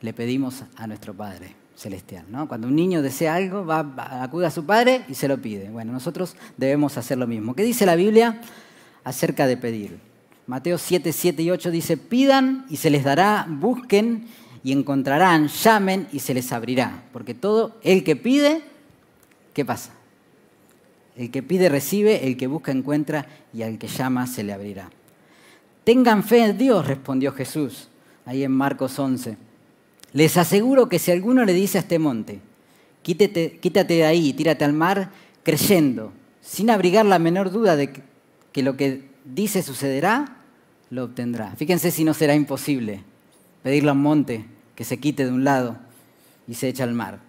le 0.00 0.12
pedimos 0.12 0.62
a 0.76 0.86
nuestro 0.86 1.12
Padre 1.12 1.56
celestial. 1.74 2.24
¿no? 2.28 2.46
Cuando 2.46 2.68
un 2.68 2.76
niño 2.76 3.02
desea 3.02 3.34
algo, 3.34 3.66
va, 3.66 3.80
acude 4.22 4.46
a 4.46 4.52
su 4.52 4.64
padre 4.64 5.04
y 5.08 5.14
se 5.14 5.26
lo 5.26 5.42
pide. 5.42 5.70
Bueno, 5.70 5.92
nosotros 5.92 6.36
debemos 6.56 6.96
hacer 6.98 7.18
lo 7.18 7.26
mismo. 7.26 7.56
¿Qué 7.56 7.64
dice 7.64 7.84
la 7.84 7.96
Biblia 7.96 8.40
acerca 9.02 9.48
de 9.48 9.56
pedir? 9.56 9.98
Mateo 10.46 10.78
7, 10.78 11.12
7 11.12 11.42
y 11.42 11.50
8 11.50 11.72
dice, 11.72 11.96
pidan 11.96 12.64
y 12.70 12.76
se 12.76 12.90
les 12.90 13.02
dará, 13.02 13.44
busquen 13.48 14.28
y 14.62 14.70
encontrarán, 14.70 15.48
llamen 15.48 16.06
y 16.12 16.20
se 16.20 16.32
les 16.32 16.52
abrirá. 16.52 17.02
Porque 17.12 17.34
todo 17.34 17.76
el 17.82 18.04
que 18.04 18.14
pide, 18.14 18.62
¿qué 19.52 19.64
pasa? 19.64 19.90
El 21.16 21.32
que 21.32 21.42
pide 21.42 21.68
recibe, 21.68 22.24
el 22.28 22.36
que 22.36 22.46
busca 22.46 22.70
encuentra 22.70 23.26
y 23.52 23.62
al 23.62 23.78
que 23.78 23.88
llama 23.88 24.28
se 24.28 24.44
le 24.44 24.52
abrirá. 24.52 24.90
Tengan 25.84 26.24
fe 26.24 26.44
en 26.44 26.58
Dios, 26.58 26.86
respondió 26.86 27.32
Jesús, 27.32 27.88
ahí 28.24 28.42
en 28.42 28.52
Marcos 28.52 28.98
11. 28.98 29.36
Les 30.12 30.36
aseguro 30.36 30.88
que 30.88 30.98
si 30.98 31.10
alguno 31.10 31.44
le 31.44 31.52
dice 31.52 31.78
a 31.78 31.82
este 31.82 31.98
monte, 31.98 32.40
quítate, 33.02 33.58
quítate 33.58 33.94
de 33.94 34.04
ahí 34.04 34.32
tírate 34.32 34.64
al 34.64 34.72
mar, 34.72 35.10
creyendo, 35.42 36.12
sin 36.40 36.70
abrigar 36.70 37.04
la 37.04 37.18
menor 37.18 37.50
duda 37.50 37.76
de 37.76 37.92
que 38.52 38.62
lo 38.62 38.76
que 38.76 39.08
dice 39.24 39.62
sucederá, 39.62 40.38
lo 40.90 41.04
obtendrá. 41.04 41.54
Fíjense 41.56 41.90
si 41.90 42.04
no 42.04 42.14
será 42.14 42.34
imposible 42.34 43.02
pedirle 43.62 43.90
a 43.90 43.92
un 43.92 44.02
monte 44.02 44.44
que 44.74 44.84
se 44.84 44.98
quite 44.98 45.24
de 45.24 45.32
un 45.32 45.44
lado 45.44 45.76
y 46.46 46.54
se 46.54 46.68
eche 46.68 46.82
al 46.82 46.94
mar. 46.94 47.20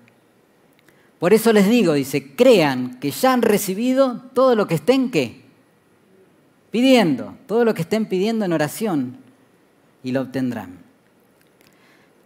Por 1.19 1.33
eso 1.33 1.53
les 1.53 1.69
digo, 1.69 1.93
dice, 1.93 2.35
crean 2.35 2.99
que 2.99 3.11
ya 3.11 3.33
han 3.33 3.41
recibido 3.41 4.21
todo 4.33 4.55
lo 4.55 4.67
que 4.67 4.75
estén 4.75 5.09
¿qué? 5.11 5.44
Pidiendo, 6.75 7.37
todo 7.47 7.63
lo 7.63 7.73
que 7.73 7.83
estén 7.83 8.05
pidiendo 8.05 8.43
en 8.43 8.51
oración 8.51 9.15
y 10.03 10.11
lo 10.11 10.19
obtendrán. 10.19 10.79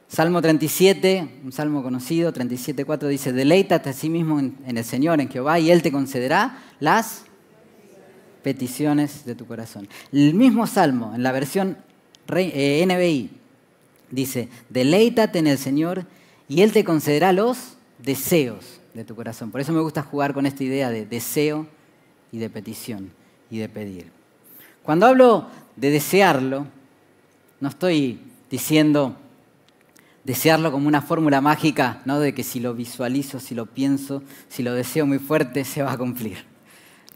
Salmo 0.07 0.41
37, 0.41 1.41
un 1.43 1.51
salmo 1.51 1.83
conocido, 1.83 2.33
37.4 2.33 3.07
dice, 3.09 3.31
deleítate 3.31 3.91
a 3.91 3.93
sí 3.93 4.09
mismo 4.09 4.39
en, 4.39 4.57
el 4.65 4.83
Señor, 4.83 5.21
en 5.21 5.29
Jehová, 5.29 5.59
y 5.59 5.69
Él 5.69 5.83
te 5.83 5.91
concederá 5.91 6.63
las 6.79 7.25
peticiones 8.41 9.23
de 9.23 9.35
tu 9.35 9.45
corazón. 9.45 9.87
El 10.11 10.33
mismo 10.33 10.65
salmo, 10.65 11.13
en 11.13 11.21
la 11.21 11.31
versión 11.31 11.77
eh, 12.35 12.83
NBI, 12.87 13.29
dice, 14.09 14.49
deleítate 14.67 15.37
en 15.37 15.45
el 15.45 15.59
Señor 15.59 16.07
y 16.47 16.63
Él 16.63 16.71
te 16.71 16.83
concederá 16.83 17.33
los 17.33 17.77
deseos 17.99 18.81
de 18.95 19.05
tu 19.05 19.15
corazón. 19.15 19.51
Por 19.51 19.61
eso 19.61 19.73
me 19.73 19.81
gusta 19.81 20.01
jugar 20.01 20.33
con 20.33 20.47
esta 20.47 20.63
idea 20.63 20.89
de 20.89 21.05
deseo 21.05 21.67
y 22.31 22.39
de 22.39 22.49
petición 22.49 23.11
y 23.51 23.59
de 23.59 23.69
pedir. 23.69 24.18
Cuando 24.83 25.05
hablo 25.05 25.47
de 25.75 25.91
desearlo, 25.91 26.67
no 27.59 27.69
estoy 27.69 28.19
diciendo 28.49 29.15
desearlo 30.23 30.71
como 30.71 30.87
una 30.87 31.01
fórmula 31.01 31.41
mágica, 31.41 32.01
¿no? 32.05 32.19
de 32.19 32.33
que 32.33 32.43
si 32.43 32.59
lo 32.59 32.73
visualizo, 32.73 33.39
si 33.39 33.55
lo 33.55 33.65
pienso, 33.65 34.23
si 34.47 34.63
lo 34.63 34.73
deseo 34.73 35.05
muy 35.05 35.19
fuerte, 35.19 35.63
se 35.65 35.81
va 35.81 35.93
a 35.93 35.97
cumplir. 35.97 36.45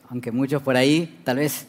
Aunque 0.10 0.32
muchos 0.32 0.62
por 0.62 0.76
ahí 0.76 1.19
tal 1.23 1.38
vez 1.38 1.67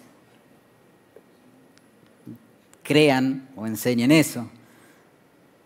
crean 2.83 3.49
o 3.57 3.67
enseñen 3.67 4.11
eso. 4.11 4.49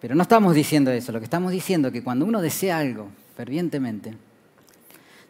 Pero 0.00 0.14
no 0.14 0.22
estamos 0.22 0.54
diciendo 0.54 0.90
eso, 0.90 1.10
lo 1.12 1.18
que 1.18 1.24
estamos 1.24 1.50
diciendo 1.50 1.88
es 1.88 1.94
que 1.94 2.02
cuando 2.02 2.24
uno 2.24 2.40
desea 2.40 2.78
algo 2.78 3.08
fervientemente, 3.36 4.14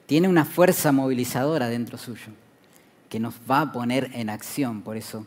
tiene 0.07 0.29
una 0.29 0.45
fuerza 0.45 0.93
movilizadora 0.93 1.69
dentro 1.69 1.99
suyo 1.99 2.33
que 3.09 3.21
nos 3.21 3.35
va 3.51 3.61
a 3.63 3.73
poner 3.73 4.11
en 4.15 4.31
acción 4.31 4.83
por 4.83 4.97
eso 4.97 5.27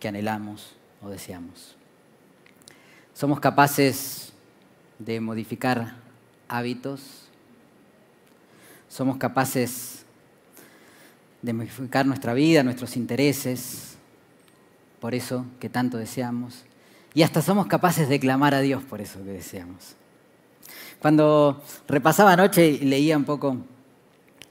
que 0.00 0.08
anhelamos 0.08 0.74
o 1.02 1.08
deseamos. 1.08 1.76
Somos 3.14 3.40
capaces 3.40 4.32
de 4.98 5.20
modificar 5.20 5.96
hábitos, 6.48 7.28
somos 8.88 9.16
capaces 9.16 10.04
de 11.40 11.52
modificar 11.52 12.06
nuestra 12.06 12.34
vida, 12.34 12.62
nuestros 12.62 12.96
intereses, 12.96 13.96
por 15.00 15.14
eso 15.14 15.46
que 15.58 15.68
tanto 15.68 15.96
deseamos, 15.98 16.64
y 17.14 17.22
hasta 17.22 17.42
somos 17.42 17.66
capaces 17.66 18.08
de 18.08 18.20
clamar 18.20 18.54
a 18.54 18.60
Dios 18.60 18.82
por 18.84 19.00
eso 19.00 19.18
que 19.24 19.30
deseamos. 19.30 19.96
Cuando 21.00 21.62
repasaba 21.88 22.32
anoche 22.32 22.68
y 22.68 22.78
leía 22.78 23.16
un 23.16 23.24
poco 23.24 23.58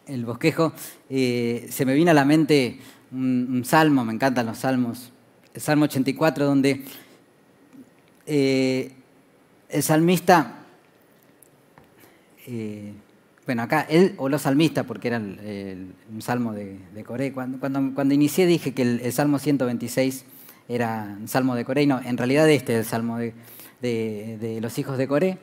el 0.07 0.25
bosquejo, 0.25 0.73
eh, 1.09 1.67
se 1.69 1.85
me 1.85 1.93
vino 1.93 2.11
a 2.11 2.13
la 2.13 2.25
mente 2.25 2.79
un, 3.11 3.63
salmo, 3.65 4.03
me 4.05 4.13
encantan 4.13 4.45
los 4.45 4.57
salmos, 4.57 5.11
el 5.53 5.61
Salmo 5.61 5.85
84, 5.85 6.45
donde 6.45 6.83
eh, 8.25 8.91
el 9.69 9.83
salmista, 9.83 10.59
eh, 12.47 12.93
bueno, 13.45 13.63
acá 13.63 13.81
él 13.89 14.13
o 14.17 14.29
los 14.29 14.43
salmistas, 14.43 14.85
porque 14.85 15.09
era 15.09 15.17
un 15.19 16.21
salmo 16.21 16.53
de, 16.53 16.79
Coré, 17.05 17.33
cuando, 17.33 17.59
cuando, 17.59 18.13
inicié 18.13 18.45
dije 18.45 18.73
que 18.73 18.83
el, 18.83 19.11
Salmo 19.11 19.39
126 19.39 20.25
era 20.69 21.17
un 21.19 21.27
salmo 21.27 21.55
de 21.55 21.65
Coré, 21.65 21.83
y 21.83 21.87
no, 21.87 21.99
en 22.01 22.17
realidad 22.17 22.49
este 22.49 22.73
es 22.73 22.79
el 22.79 22.85
salmo 22.85 23.17
de, 23.17 23.33
de 23.81 24.59
los 24.61 24.77
hijos 24.79 24.97
de 24.97 25.07
Coré. 25.07 25.37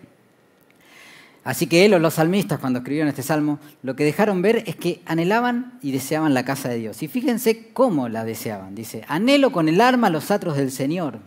Así 1.48 1.66
que 1.66 1.86
él 1.86 1.94
o 1.94 1.98
los 1.98 2.12
salmistas, 2.12 2.58
cuando 2.58 2.80
escribieron 2.80 3.08
este 3.08 3.22
salmo, 3.22 3.58
lo 3.82 3.96
que 3.96 4.04
dejaron 4.04 4.42
ver 4.42 4.64
es 4.66 4.76
que 4.76 5.00
anhelaban 5.06 5.78
y 5.80 5.92
deseaban 5.92 6.34
la 6.34 6.44
casa 6.44 6.68
de 6.68 6.76
Dios. 6.76 7.02
Y 7.02 7.08
fíjense 7.08 7.70
cómo 7.72 8.10
la 8.10 8.26
deseaban. 8.26 8.74
Dice, 8.74 9.02
anhelo 9.08 9.50
con 9.50 9.66
el 9.66 9.80
alma 9.80 10.10
los 10.10 10.30
atros 10.30 10.58
del 10.58 10.70
Señor. 10.70 11.20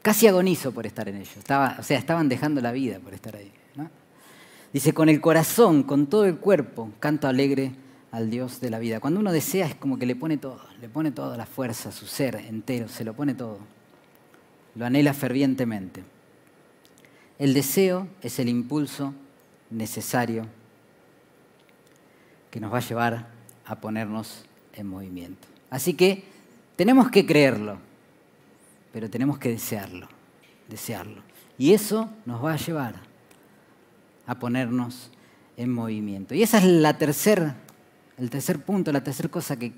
Casi 0.00 0.26
agonizo 0.26 0.72
por 0.72 0.86
estar 0.86 1.06
en 1.06 1.16
ellos. 1.16 1.36
Estaba, 1.36 1.76
o 1.80 1.82
sea, 1.82 1.98
estaban 1.98 2.30
dejando 2.30 2.62
la 2.62 2.72
vida 2.72 2.98
por 2.98 3.12
estar 3.12 3.36
ahí. 3.36 3.52
Dice, 4.72 4.94
con 4.94 5.10
el 5.10 5.20
corazón, 5.20 5.82
con 5.82 6.06
todo 6.06 6.24
el 6.24 6.38
cuerpo, 6.38 6.92
canto 6.98 7.28
alegre 7.28 7.72
al 8.10 8.30
Dios 8.30 8.58
de 8.62 8.70
la 8.70 8.78
vida. 8.78 9.00
Cuando 9.00 9.20
uno 9.20 9.32
desea 9.32 9.66
es 9.66 9.74
como 9.74 9.98
que 9.98 10.06
le 10.06 10.16
pone 10.16 10.38
todo, 10.38 10.62
le 10.80 10.88
pone 10.88 11.10
toda 11.10 11.36
la 11.36 11.44
fuerza, 11.44 11.92
su 11.92 12.06
ser 12.06 12.36
entero, 12.36 12.88
se 12.88 13.04
lo 13.04 13.12
pone 13.12 13.34
todo. 13.34 13.58
Lo 14.76 14.86
anhela 14.86 15.12
fervientemente. 15.12 16.04
El 17.42 17.54
deseo 17.54 18.06
es 18.22 18.38
el 18.38 18.48
impulso 18.48 19.12
necesario 19.68 20.46
que 22.52 22.60
nos 22.60 22.72
va 22.72 22.78
a 22.78 22.88
llevar 22.88 23.26
a 23.66 23.80
ponernos 23.80 24.44
en 24.74 24.86
movimiento. 24.86 25.48
Así 25.68 25.94
que 25.94 26.22
tenemos 26.76 27.10
que 27.10 27.26
creerlo, 27.26 27.78
pero 28.92 29.10
tenemos 29.10 29.40
que 29.40 29.48
desearlo, 29.48 30.06
desearlo. 30.68 31.20
Y 31.58 31.72
eso 31.72 32.08
nos 32.26 32.44
va 32.44 32.52
a 32.52 32.58
llevar 32.58 32.94
a 34.24 34.38
ponernos 34.38 35.10
en 35.56 35.72
movimiento. 35.72 36.36
Y 36.36 36.44
esa 36.44 36.58
es 36.58 36.64
la 36.64 36.96
tercer, 36.96 37.54
el 38.18 38.30
tercer 38.30 38.60
punto, 38.60 38.92
la 38.92 39.02
tercera 39.02 39.28
cosa 39.28 39.58
que 39.58 39.72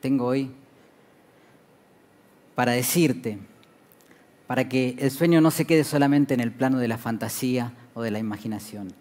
tengo 0.00 0.24
hoy 0.24 0.50
para 2.54 2.72
decirte 2.72 3.38
para 4.50 4.68
que 4.68 4.96
el 4.98 5.12
sueño 5.12 5.40
no 5.40 5.52
se 5.52 5.64
quede 5.64 5.84
solamente 5.84 6.34
en 6.34 6.40
el 6.40 6.50
plano 6.50 6.78
de 6.80 6.88
la 6.88 6.98
fantasía 6.98 7.72
o 7.94 8.02
de 8.02 8.10
la 8.10 8.18
imaginación. 8.18 8.92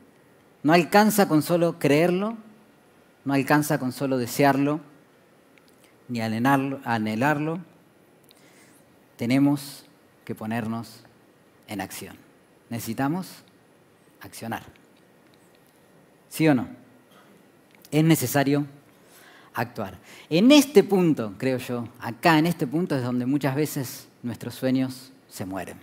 No 0.62 0.74
alcanza 0.74 1.28
con 1.28 1.42
solo 1.42 1.80
creerlo, 1.80 2.38
no 3.26 3.34
alcanza 3.34 3.80
con 3.80 3.92
solo 3.92 4.20
desearlo, 4.20 4.80
ni 6.08 6.22
anhelarlo. 6.22 7.62
Tenemos 9.18 9.88
que 10.24 10.36
ponernos 10.36 11.02
en 11.68 11.82
acción. 11.82 12.16
Necesitamos 12.70 13.28
accionar. 14.22 14.62
¿Sí 16.30 16.48
o 16.48 16.54
no? 16.54 16.68
Es 17.90 18.04
necesario 18.04 18.68
actuar. 19.56 19.98
En 20.30 20.52
este 20.52 20.84
punto, 20.84 21.34
creo 21.40 21.58
yo, 21.58 21.88
acá 22.00 22.38
en 22.38 22.46
este 22.46 22.68
punto 22.68 22.96
es 22.96 23.02
donde 23.02 23.26
muchas 23.26 23.56
veces 23.56 24.08
nuestros 24.22 24.54
sueños 24.54 25.12
se 25.30 25.46
mueren, 25.46 25.78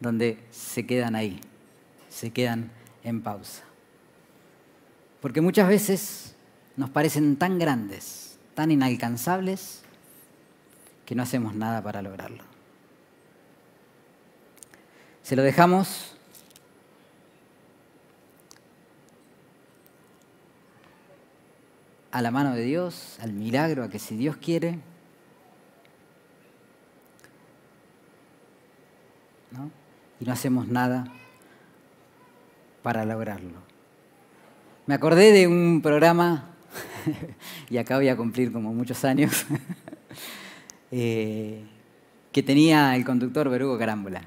donde 0.00 0.38
se 0.50 0.86
quedan 0.86 1.14
ahí, 1.14 1.40
se 2.08 2.30
quedan 2.30 2.70
en 3.02 3.22
pausa. 3.22 3.64
Porque 5.20 5.40
muchas 5.40 5.68
veces 5.68 6.34
nos 6.76 6.90
parecen 6.90 7.36
tan 7.36 7.58
grandes, 7.58 8.38
tan 8.54 8.70
inalcanzables, 8.70 9.82
que 11.06 11.14
no 11.14 11.22
hacemos 11.22 11.54
nada 11.54 11.82
para 11.82 12.02
lograrlo. 12.02 12.44
Se 15.22 15.36
lo 15.36 15.42
dejamos 15.42 16.16
a 22.10 22.20
la 22.20 22.30
mano 22.30 22.54
de 22.54 22.62
Dios, 22.62 23.18
al 23.20 23.32
milagro, 23.32 23.84
a 23.84 23.88
que 23.88 23.98
si 23.98 24.16
Dios 24.16 24.36
quiere, 24.36 24.78
y 30.22 30.24
no 30.24 30.32
hacemos 30.32 30.68
nada 30.68 31.04
para 32.84 33.04
lograrlo. 33.04 33.58
Me 34.86 34.94
acordé 34.94 35.32
de 35.32 35.48
un 35.48 35.80
programa, 35.82 36.44
y 37.70 37.76
acá 37.76 37.96
voy 37.96 38.08
a 38.08 38.16
cumplir 38.16 38.52
como 38.52 38.72
muchos 38.72 39.04
años, 39.04 39.44
eh, 40.92 41.64
que 42.30 42.42
tenía 42.44 42.94
el 42.94 43.04
conductor 43.04 43.50
Berugo 43.50 43.76
Carámbula. 43.76 44.22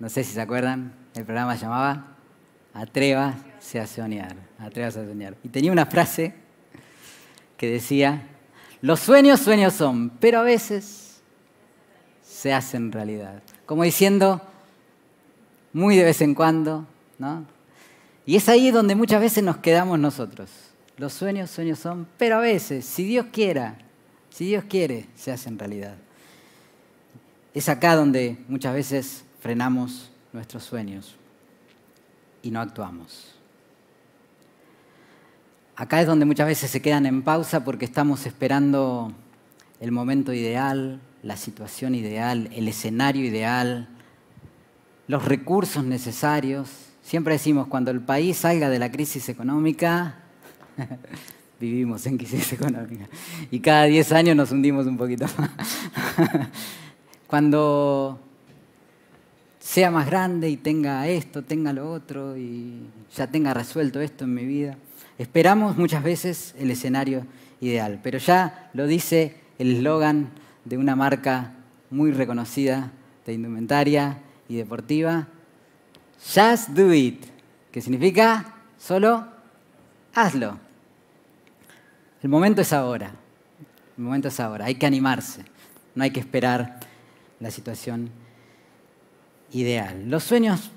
No 0.00 0.08
sé 0.08 0.24
si 0.24 0.32
se 0.32 0.40
acuerdan, 0.40 0.92
el 1.14 1.24
programa 1.24 1.54
se 1.54 1.66
llamaba 1.66 2.16
Atrévase 2.74 3.78
a 3.78 3.86
soñar, 3.86 4.34
a 4.58 4.90
soñar. 4.90 5.36
Y 5.44 5.50
tenía 5.50 5.70
una 5.70 5.86
frase 5.86 6.34
que 7.56 7.70
decía, 7.70 8.26
los 8.80 8.98
sueños 8.98 9.38
sueños 9.38 9.72
son, 9.72 10.10
pero 10.18 10.40
a 10.40 10.42
veces 10.42 11.22
se 12.24 12.52
hacen 12.52 12.90
realidad. 12.90 13.40
Como 13.66 13.84
diciendo, 13.84 14.48
muy 15.72 15.96
de 15.96 16.04
vez 16.04 16.20
en 16.20 16.34
cuando, 16.34 16.86
¿no? 17.18 17.44
Y 18.24 18.36
es 18.36 18.48
ahí 18.48 18.70
donde 18.70 18.94
muchas 18.94 19.20
veces 19.20 19.42
nos 19.42 19.56
quedamos 19.58 19.98
nosotros. 19.98 20.50
Los 20.96 21.12
sueños, 21.12 21.50
sueños 21.50 21.78
son, 21.78 22.06
pero 22.18 22.36
a 22.36 22.40
veces, 22.40 22.84
si 22.84 23.04
Dios 23.04 23.26
quiera, 23.32 23.78
si 24.30 24.46
Dios 24.46 24.64
quiere, 24.68 25.06
se 25.16 25.32
hacen 25.32 25.58
realidad. 25.58 25.96
Es 27.54 27.68
acá 27.68 27.96
donde 27.96 28.38
muchas 28.48 28.74
veces 28.74 29.24
frenamos 29.40 30.10
nuestros 30.32 30.62
sueños 30.62 31.16
y 32.42 32.50
no 32.50 32.60
actuamos. 32.60 33.34
Acá 35.74 36.00
es 36.00 36.06
donde 36.06 36.26
muchas 36.26 36.46
veces 36.46 36.70
se 36.70 36.82
quedan 36.82 37.06
en 37.06 37.22
pausa 37.22 37.64
porque 37.64 37.84
estamos 37.84 38.26
esperando 38.26 39.12
el 39.80 39.90
momento 39.90 40.32
ideal, 40.32 41.00
la 41.22 41.36
situación 41.36 41.94
ideal, 41.94 42.48
el 42.54 42.68
escenario 42.68 43.24
ideal, 43.24 43.88
los 45.12 45.26
recursos 45.26 45.84
necesarios. 45.84 46.70
Siempre 47.02 47.34
decimos, 47.34 47.66
cuando 47.66 47.90
el 47.90 48.00
país 48.00 48.38
salga 48.38 48.70
de 48.70 48.78
la 48.78 48.90
crisis 48.90 49.28
económica, 49.28 50.20
vivimos 51.60 52.06
en 52.06 52.16
crisis 52.16 52.50
económica, 52.54 53.06
y 53.50 53.60
cada 53.60 53.84
10 53.84 54.10
años 54.12 54.36
nos 54.36 54.50
hundimos 54.52 54.86
un 54.86 54.96
poquito 54.96 55.26
más. 55.36 55.50
cuando 57.26 58.20
sea 59.60 59.90
más 59.90 60.06
grande 60.06 60.48
y 60.48 60.56
tenga 60.56 61.06
esto, 61.06 61.42
tenga 61.42 61.74
lo 61.74 61.92
otro, 61.92 62.34
y 62.38 62.80
ya 63.14 63.26
tenga 63.26 63.52
resuelto 63.52 64.00
esto 64.00 64.24
en 64.24 64.32
mi 64.32 64.46
vida. 64.46 64.78
Esperamos 65.18 65.76
muchas 65.76 66.02
veces 66.02 66.54
el 66.58 66.70
escenario 66.70 67.26
ideal, 67.60 68.00
pero 68.02 68.16
ya 68.16 68.70
lo 68.72 68.86
dice 68.86 69.36
el 69.58 69.76
eslogan 69.76 70.30
de 70.64 70.78
una 70.78 70.96
marca 70.96 71.52
muy 71.90 72.12
reconocida 72.12 72.92
de 73.26 73.34
indumentaria 73.34 74.22
y 74.52 74.56
deportiva, 74.56 75.28
Just 76.22 76.68
Do 76.68 76.92
It, 76.92 77.24
que 77.70 77.80
significa 77.80 78.54
solo 78.78 79.26
hazlo. 80.14 80.58
El 82.22 82.28
momento 82.28 82.60
es 82.60 82.74
ahora, 82.74 83.12
el 83.96 84.04
momento 84.04 84.28
es 84.28 84.38
ahora, 84.40 84.66
hay 84.66 84.74
que 84.74 84.84
animarse, 84.84 85.46
no 85.94 86.04
hay 86.04 86.10
que 86.10 86.20
esperar 86.20 86.80
la 87.40 87.50
situación 87.50 88.10
ideal. 89.52 90.10
Los 90.10 90.24
sueños 90.24 90.70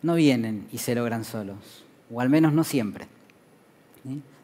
no 0.00 0.14
vienen 0.14 0.66
y 0.72 0.78
se 0.78 0.94
logran 0.94 1.24
solos, 1.24 1.84
o 2.10 2.22
al 2.22 2.30
menos 2.30 2.54
no 2.54 2.64
siempre. 2.64 3.08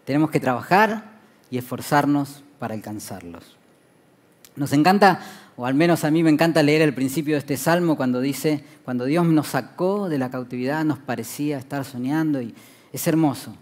Tenemos 0.05 0.31
que 0.31 0.41
trabajar 0.41 1.13
y 1.51 1.57
esforzarnos 1.57 2.45
para 2.59 2.75
alcanzarlos. 2.75 3.57
Nos 4.57 4.75
encanta, 4.75 5.21
o 5.57 5.67
al 5.67 5.75
menos 5.75 6.05
a 6.05 6.11
mí 6.11 6.23
me 6.23 6.31
encanta 6.31 6.63
leer 6.63 6.83
el 6.83 6.95
principio 6.95 7.35
de 7.35 7.39
este 7.39 7.57
salmo 7.57 7.97
cuando 7.97 8.21
dice, 8.21 8.65
cuando 8.85 9.05
Dios 9.05 9.25
nos 9.27 9.49
sacó 9.49 10.09
de 10.09 10.19
la 10.19 10.31
cautividad 10.31 10.85
nos 10.85 10.99
parecía 10.99 11.59
estar 11.59 11.85
soñando 11.85 12.41
y 12.43 12.55
es 12.93 13.07
hermoso, 13.07 13.57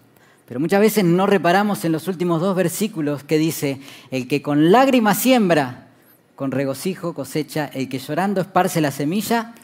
Pero 0.47 0.61
muchas 0.61 0.81
veces 0.81 1.05
no 1.05 1.27
reparamos 1.27 1.85
en 1.85 1.93
los 1.93 2.09
últimos 2.09 2.41
dos 2.41 2.55
versículos 2.55 3.25
que 3.25 3.39
dice, 3.39 3.81
el 4.11 4.29
que 4.29 4.43
con 4.43 4.71
lágrimas 4.71 5.19
siembra, 5.19 5.89
con 6.35 6.51
regocijo 6.51 7.15
cosecha, 7.15 7.67
el 7.67 7.89
que 7.89 7.99
llorando 7.99 8.41
esparce 8.41 8.81
la 8.81 8.91
semilla, 8.91 9.55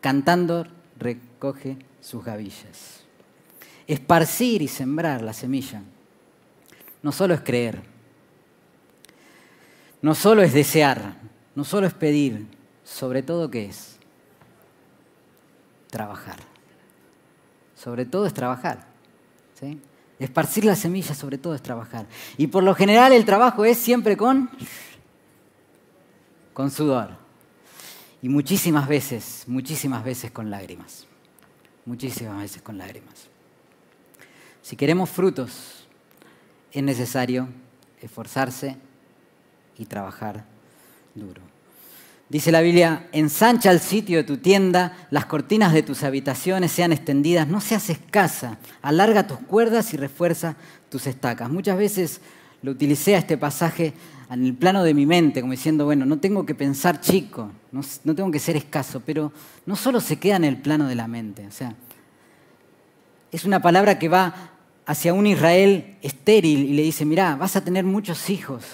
cantando 0.00 0.66
recoge 0.98 1.76
sus 2.00 2.24
gavillas. 2.24 3.04
Esparcir 3.86 4.62
y 4.62 4.68
sembrar 4.68 5.22
la 5.22 5.32
semilla 5.32 5.82
no 7.02 7.12
solo 7.12 7.34
es 7.34 7.40
creer, 7.40 7.82
no 10.02 10.14
solo 10.14 10.42
es 10.42 10.52
desear, 10.52 11.16
no 11.58 11.64
solo 11.64 11.88
es 11.88 11.92
pedir, 11.92 12.46
sobre 12.84 13.20
todo 13.20 13.50
qué 13.50 13.64
es? 13.64 13.96
Trabajar. 15.90 16.36
Sobre 17.74 18.06
todo 18.06 18.26
es 18.26 18.32
trabajar. 18.32 18.86
Esparcir 20.20 20.64
la 20.64 20.76
semilla 20.76 21.16
sobre 21.16 21.36
todo 21.36 21.56
es 21.56 21.60
trabajar. 21.60 22.06
Y 22.36 22.46
por 22.46 22.62
lo 22.62 22.76
general 22.76 23.12
el 23.12 23.24
trabajo 23.24 23.64
es 23.64 23.76
siempre 23.76 24.16
con, 24.16 24.48
con 26.54 26.70
sudor. 26.70 27.16
Y 28.22 28.28
muchísimas 28.28 28.86
veces, 28.86 29.42
muchísimas 29.48 30.04
veces 30.04 30.30
con 30.30 30.50
lágrimas. 30.50 31.08
Muchísimas 31.84 32.40
veces 32.40 32.62
con 32.62 32.78
lágrimas. 32.78 33.26
Si 34.62 34.76
queremos 34.76 35.10
frutos, 35.10 35.88
es 36.70 36.84
necesario 36.84 37.48
esforzarse 38.00 38.76
y 39.76 39.86
trabajar 39.86 40.56
duro. 41.14 41.42
Dice 42.28 42.52
la 42.52 42.60
Biblia, 42.60 43.08
ensancha 43.12 43.70
el 43.70 43.80
sitio 43.80 44.18
de 44.18 44.24
tu 44.24 44.36
tienda, 44.36 45.08
las 45.10 45.24
cortinas 45.24 45.72
de 45.72 45.82
tus 45.82 46.02
habitaciones 46.02 46.72
sean 46.72 46.92
extendidas, 46.92 47.48
no 47.48 47.60
seas 47.60 47.88
escasa, 47.88 48.58
alarga 48.82 49.26
tus 49.26 49.38
cuerdas 49.38 49.94
y 49.94 49.96
refuerza 49.96 50.56
tus 50.90 51.06
estacas. 51.06 51.48
Muchas 51.48 51.78
veces 51.78 52.20
lo 52.60 52.72
utilicé 52.72 53.14
a 53.14 53.18
este 53.18 53.38
pasaje 53.38 53.94
en 54.30 54.44
el 54.44 54.54
plano 54.54 54.84
de 54.84 54.92
mi 54.92 55.06
mente, 55.06 55.40
como 55.40 55.52
diciendo, 55.52 55.86
bueno, 55.86 56.04
no 56.04 56.18
tengo 56.18 56.44
que 56.44 56.54
pensar 56.54 57.00
chico, 57.00 57.50
no, 57.72 57.82
tengo 58.14 58.30
que 58.30 58.38
ser 58.38 58.56
escaso, 58.56 59.02
pero 59.04 59.32
no 59.64 59.74
solo 59.74 60.00
se 60.00 60.18
queda 60.18 60.36
en 60.36 60.44
el 60.44 60.58
plano 60.58 60.86
de 60.86 60.94
la 60.94 61.08
mente, 61.08 61.46
o 61.46 61.50
sea, 61.50 61.74
es 63.30 63.44
una 63.44 63.60
palabra 63.60 63.98
que 63.98 64.08
va 64.08 64.50
hacia 64.86 65.12
un 65.12 65.26
Israel 65.26 65.96
estéril 66.02 66.60
y 66.60 66.74
le 66.74 66.82
dice, 66.82 67.04
mira, 67.04 67.36
vas 67.36 67.56
a 67.56 67.64
tener 67.64 67.84
muchos 67.84 68.28
hijos, 68.30 68.64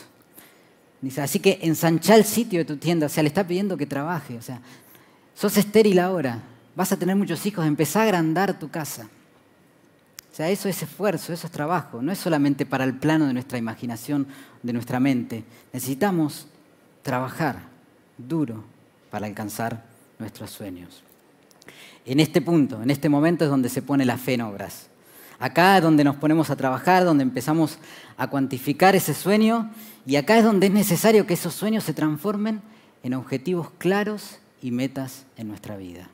Dice, 1.04 1.20
así 1.20 1.38
que 1.38 1.58
ensancha 1.60 2.14
el 2.14 2.24
sitio 2.24 2.60
de 2.60 2.64
tu 2.64 2.78
tienda. 2.78 3.06
O 3.06 3.08
sea, 3.10 3.22
le 3.22 3.28
está 3.28 3.46
pidiendo 3.46 3.76
que 3.76 3.84
trabaje. 3.84 4.38
O 4.38 4.42
sea, 4.42 4.60
sos 5.34 5.54
estéril 5.58 5.98
ahora. 5.98 6.40
Vas 6.74 6.92
a 6.92 6.96
tener 6.96 7.14
muchos 7.14 7.44
hijos. 7.44 7.66
Empezá 7.66 8.00
a 8.00 8.02
agrandar 8.04 8.58
tu 8.58 8.70
casa. 8.70 9.06
O 10.32 10.34
sea, 10.34 10.48
eso 10.48 10.66
es 10.66 10.82
esfuerzo, 10.82 11.34
eso 11.34 11.46
es 11.46 11.52
trabajo. 11.52 12.00
No 12.00 12.10
es 12.10 12.18
solamente 12.18 12.64
para 12.64 12.84
el 12.84 12.94
plano 12.94 13.26
de 13.26 13.34
nuestra 13.34 13.58
imaginación, 13.58 14.26
de 14.62 14.72
nuestra 14.72 14.98
mente. 14.98 15.44
Necesitamos 15.74 16.46
trabajar 17.02 17.58
duro 18.16 18.64
para 19.10 19.26
alcanzar 19.26 19.84
nuestros 20.18 20.50
sueños. 20.50 21.02
En 22.06 22.18
este 22.18 22.40
punto, 22.40 22.82
en 22.82 22.90
este 22.90 23.10
momento 23.10 23.44
es 23.44 23.50
donde 23.50 23.68
se 23.68 23.82
pone 23.82 24.06
la 24.06 24.16
fe 24.16 24.34
en 24.34 24.40
obras. 24.40 24.88
Acá 25.38 25.76
es 25.76 25.82
donde 25.82 26.02
nos 26.02 26.16
ponemos 26.16 26.48
a 26.48 26.56
trabajar, 26.56 27.04
donde 27.04 27.22
empezamos 27.22 27.78
a 28.16 28.26
cuantificar 28.26 28.96
ese 28.96 29.12
sueño 29.12 29.70
y 30.06 30.16
acá 30.16 30.38
es 30.38 30.44
donde 30.44 30.66
es 30.66 30.72
necesario 30.72 31.26
que 31.26 31.34
esos 31.34 31.54
sueños 31.54 31.84
se 31.84 31.94
transformen 31.94 32.60
en 33.02 33.14
objetivos 33.14 33.70
claros 33.78 34.38
y 34.60 34.70
metas 34.70 35.24
en 35.36 35.48
nuestra 35.48 35.76
vida. 35.76 36.08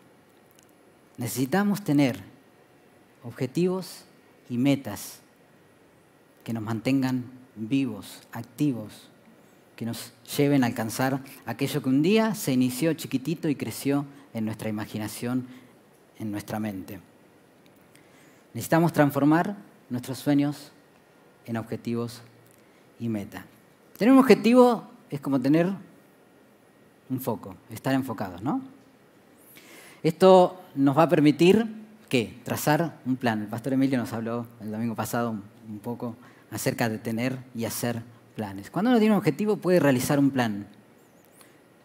Necesitamos 1.16 1.83
tener 1.83 2.20
objetivos 3.24 4.05
y 4.48 4.59
metas 4.59 5.20
que 6.44 6.53
nos 6.53 6.62
mantengan 6.62 7.24
vivos, 7.57 8.22
activos, 8.33 9.09
que 9.76 9.85
nos 9.85 10.12
lleven 10.37 10.62
a 10.62 10.66
alcanzar 10.66 11.20
aquello 11.46 11.83
que 11.83 11.88
un 11.88 12.03
día 12.03 12.35
se 12.35 12.53
inició 12.53 12.92
chiquitito 12.94 13.48
y 13.48 13.57
creció 13.57 14.07
en 14.35 14.44
nuestra 14.44 14.68
imaginación, 14.68 15.46
en 16.18 16.31
nuestra 16.31 16.61
mente. 16.61 17.00
Necesitamos 18.55 18.92
transformar 18.92 19.57
nuestros 19.88 20.18
sueños 20.18 20.72
en 21.46 21.57
objetivos 21.57 22.22
y 22.98 23.09
metas. 23.09 23.44
Tener 24.01 24.15
un 24.15 24.19
objetivo 24.21 24.83
es 25.11 25.21
como 25.21 25.39
tener 25.39 25.71
un 27.11 27.21
foco, 27.21 27.55
estar 27.69 27.93
enfocados, 27.93 28.41
¿no? 28.41 28.63
Esto 30.03 30.59
nos 30.75 30.97
va 30.97 31.03
a 31.03 31.09
permitir, 31.11 31.67
¿qué? 32.09 32.41
Trazar 32.43 32.97
un 33.05 33.17
plan. 33.17 33.43
El 33.43 33.49
pastor 33.49 33.75
Emilio 33.75 33.99
nos 33.99 34.15
habló 34.15 34.47
el 34.63 34.73
domingo 34.73 34.95
pasado 34.95 35.33
un 35.69 35.79
poco 35.81 36.17
acerca 36.51 36.89
de 36.89 36.97
tener 36.97 37.41
y 37.55 37.67
hacer 37.67 38.03
planes. 38.37 38.71
Cuando 38.71 38.91
uno 38.91 38.99
tiene 39.01 39.13
un 39.13 39.19
objetivo 39.19 39.59
puede 39.59 39.81
realizar 39.81 40.19
un 40.19 40.31
plan, 40.31 40.67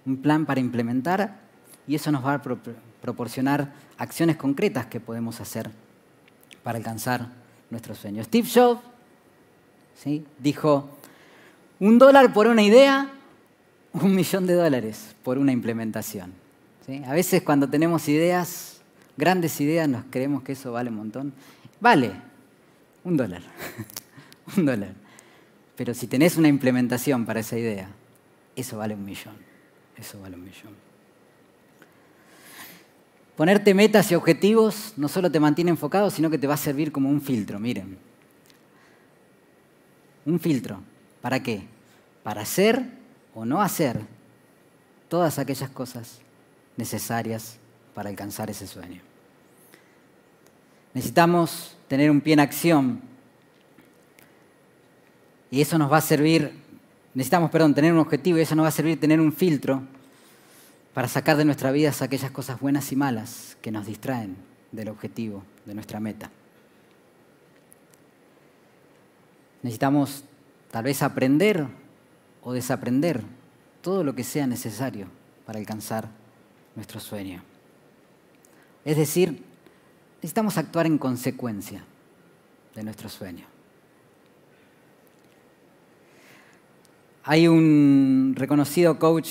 un 0.06 0.16
plan 0.16 0.46
para 0.46 0.62
implementar 0.62 1.42
y 1.86 1.96
eso 1.96 2.14
nos 2.14 2.26
va 2.26 2.36
a 2.36 2.42
proporcionar 2.42 3.74
acciones 3.98 4.38
concretas 4.38 4.86
que 4.86 5.02
podemos 5.02 5.42
hacer 5.42 5.70
para 6.64 6.78
alcanzar 6.78 7.28
nuestros 7.70 7.98
sueños. 7.98 8.28
Steve 8.28 8.48
Jobs 8.50 8.80
¿sí? 9.96 10.26
dijo, 10.40 10.92
un 11.80 12.00
dólar 12.00 12.34
por 12.34 12.48
una 12.48 12.64
idea, 12.64 13.12
un 13.94 14.16
millón 14.16 14.48
de 14.48 14.54
dólares 14.54 15.16
por 15.24 15.38
una 15.38 15.52
implementación. 15.52 16.34
A 17.06 17.14
veces 17.14 17.42
cuando 17.42 17.68
tenemos 17.68 18.08
ideas, 18.08 18.82
grandes 19.18 19.60
ideas, 19.60 19.90
nos 19.90 20.04
creemos 20.10 20.44
que 20.44 20.52
eso 20.52 20.72
vale 20.72 20.90
un 20.90 20.98
montón. 20.98 21.34
Vale, 21.80 22.12
un 23.04 23.18
dólar, 23.18 23.42
un 24.58 24.66
dólar. 24.66 24.94
Pero 25.76 25.94
si 25.94 26.08
tenés 26.08 26.38
una 26.38 26.48
implementación 26.48 27.26
para 27.26 27.40
esa 27.40 27.58
idea, 27.58 27.90
eso 28.56 28.78
vale 28.78 28.94
un 28.94 29.04
millón. 29.04 29.36
Eso 29.98 30.20
vale 30.22 30.36
un 30.36 30.44
millón. 30.44 30.74
Ponerte 33.36 33.74
metas 33.74 34.12
y 34.12 34.16
objetivos 34.16 34.94
no 34.96 35.08
solo 35.10 35.30
te 35.30 35.40
mantiene 35.40 35.72
enfocado, 35.72 36.10
sino 36.10 36.30
que 36.30 36.38
te 36.38 36.48
va 36.48 36.54
a 36.54 36.58
servir 36.58 36.92
como 36.92 37.10
un 37.10 37.22
filtro, 37.22 37.60
miren. 37.60 37.98
Un 40.26 40.40
filtro 40.40 40.80
¿Para 41.26 41.42
qué? 41.42 41.64
Para 42.22 42.42
hacer 42.42 42.86
o 43.34 43.46
no 43.46 43.60
hacer 43.60 44.00
todas 45.10 45.40
aquellas 45.40 45.72
cosas 45.72 46.20
necesarias 46.78 47.58
para 47.96 48.12
alcanzar 48.12 48.52
ese 48.52 48.68
sueño. 48.68 49.02
Necesitamos 50.94 51.76
tener 51.88 52.12
un 52.12 52.22
pie 52.22 52.34
en 52.34 52.42
acción 52.42 53.02
y 55.50 55.62
eso 55.62 55.80
nos 55.80 55.92
va 55.92 55.98
a 55.98 56.02
servir, 56.02 56.52
necesitamos, 57.16 57.50
perdón, 57.50 57.74
tener 57.74 57.92
un 57.92 57.98
objetivo 58.02 58.38
y 58.38 58.42
eso 58.42 58.54
nos 58.54 58.66
va 58.66 58.70
a 58.70 58.72
servir 58.72 59.00
tener 59.00 59.20
un 59.20 59.34
filtro 59.34 59.82
para 60.94 61.08
sacar 61.08 61.38
de 61.38 61.46
nuestra 61.46 61.72
vida 61.72 61.92
aquellas 62.02 62.30
cosas 62.30 62.60
buenas 62.60 62.92
y 62.92 62.96
malas 62.96 63.58
que 63.64 63.72
nos 63.72 63.88
distraen 63.88 64.36
del 64.72 64.90
objetivo, 64.90 65.44
de 65.66 65.74
nuestra 65.74 66.00
meta. 66.00 66.30
Necesitamos 69.64 70.24
Tal 70.76 70.84
vez 70.84 71.02
aprender 71.04 71.66
o 72.44 72.52
desaprender 72.52 73.22
todo 73.82 74.04
lo 74.04 74.14
que 74.14 74.26
sea 74.26 74.46
necesario 74.46 75.08
para 75.46 75.58
alcanzar 75.58 76.10
nuestro 76.76 77.00
sueño. 77.00 77.42
Es 78.84 78.98
decir, 78.98 79.42
necesitamos 80.18 80.58
actuar 80.58 80.86
en 80.86 80.98
consecuencia 80.98 81.82
de 82.76 82.84
nuestro 82.84 83.08
sueño. 83.08 83.46
Hay 87.24 87.48
un 87.48 88.34
reconocido 88.36 89.00
coach 89.00 89.30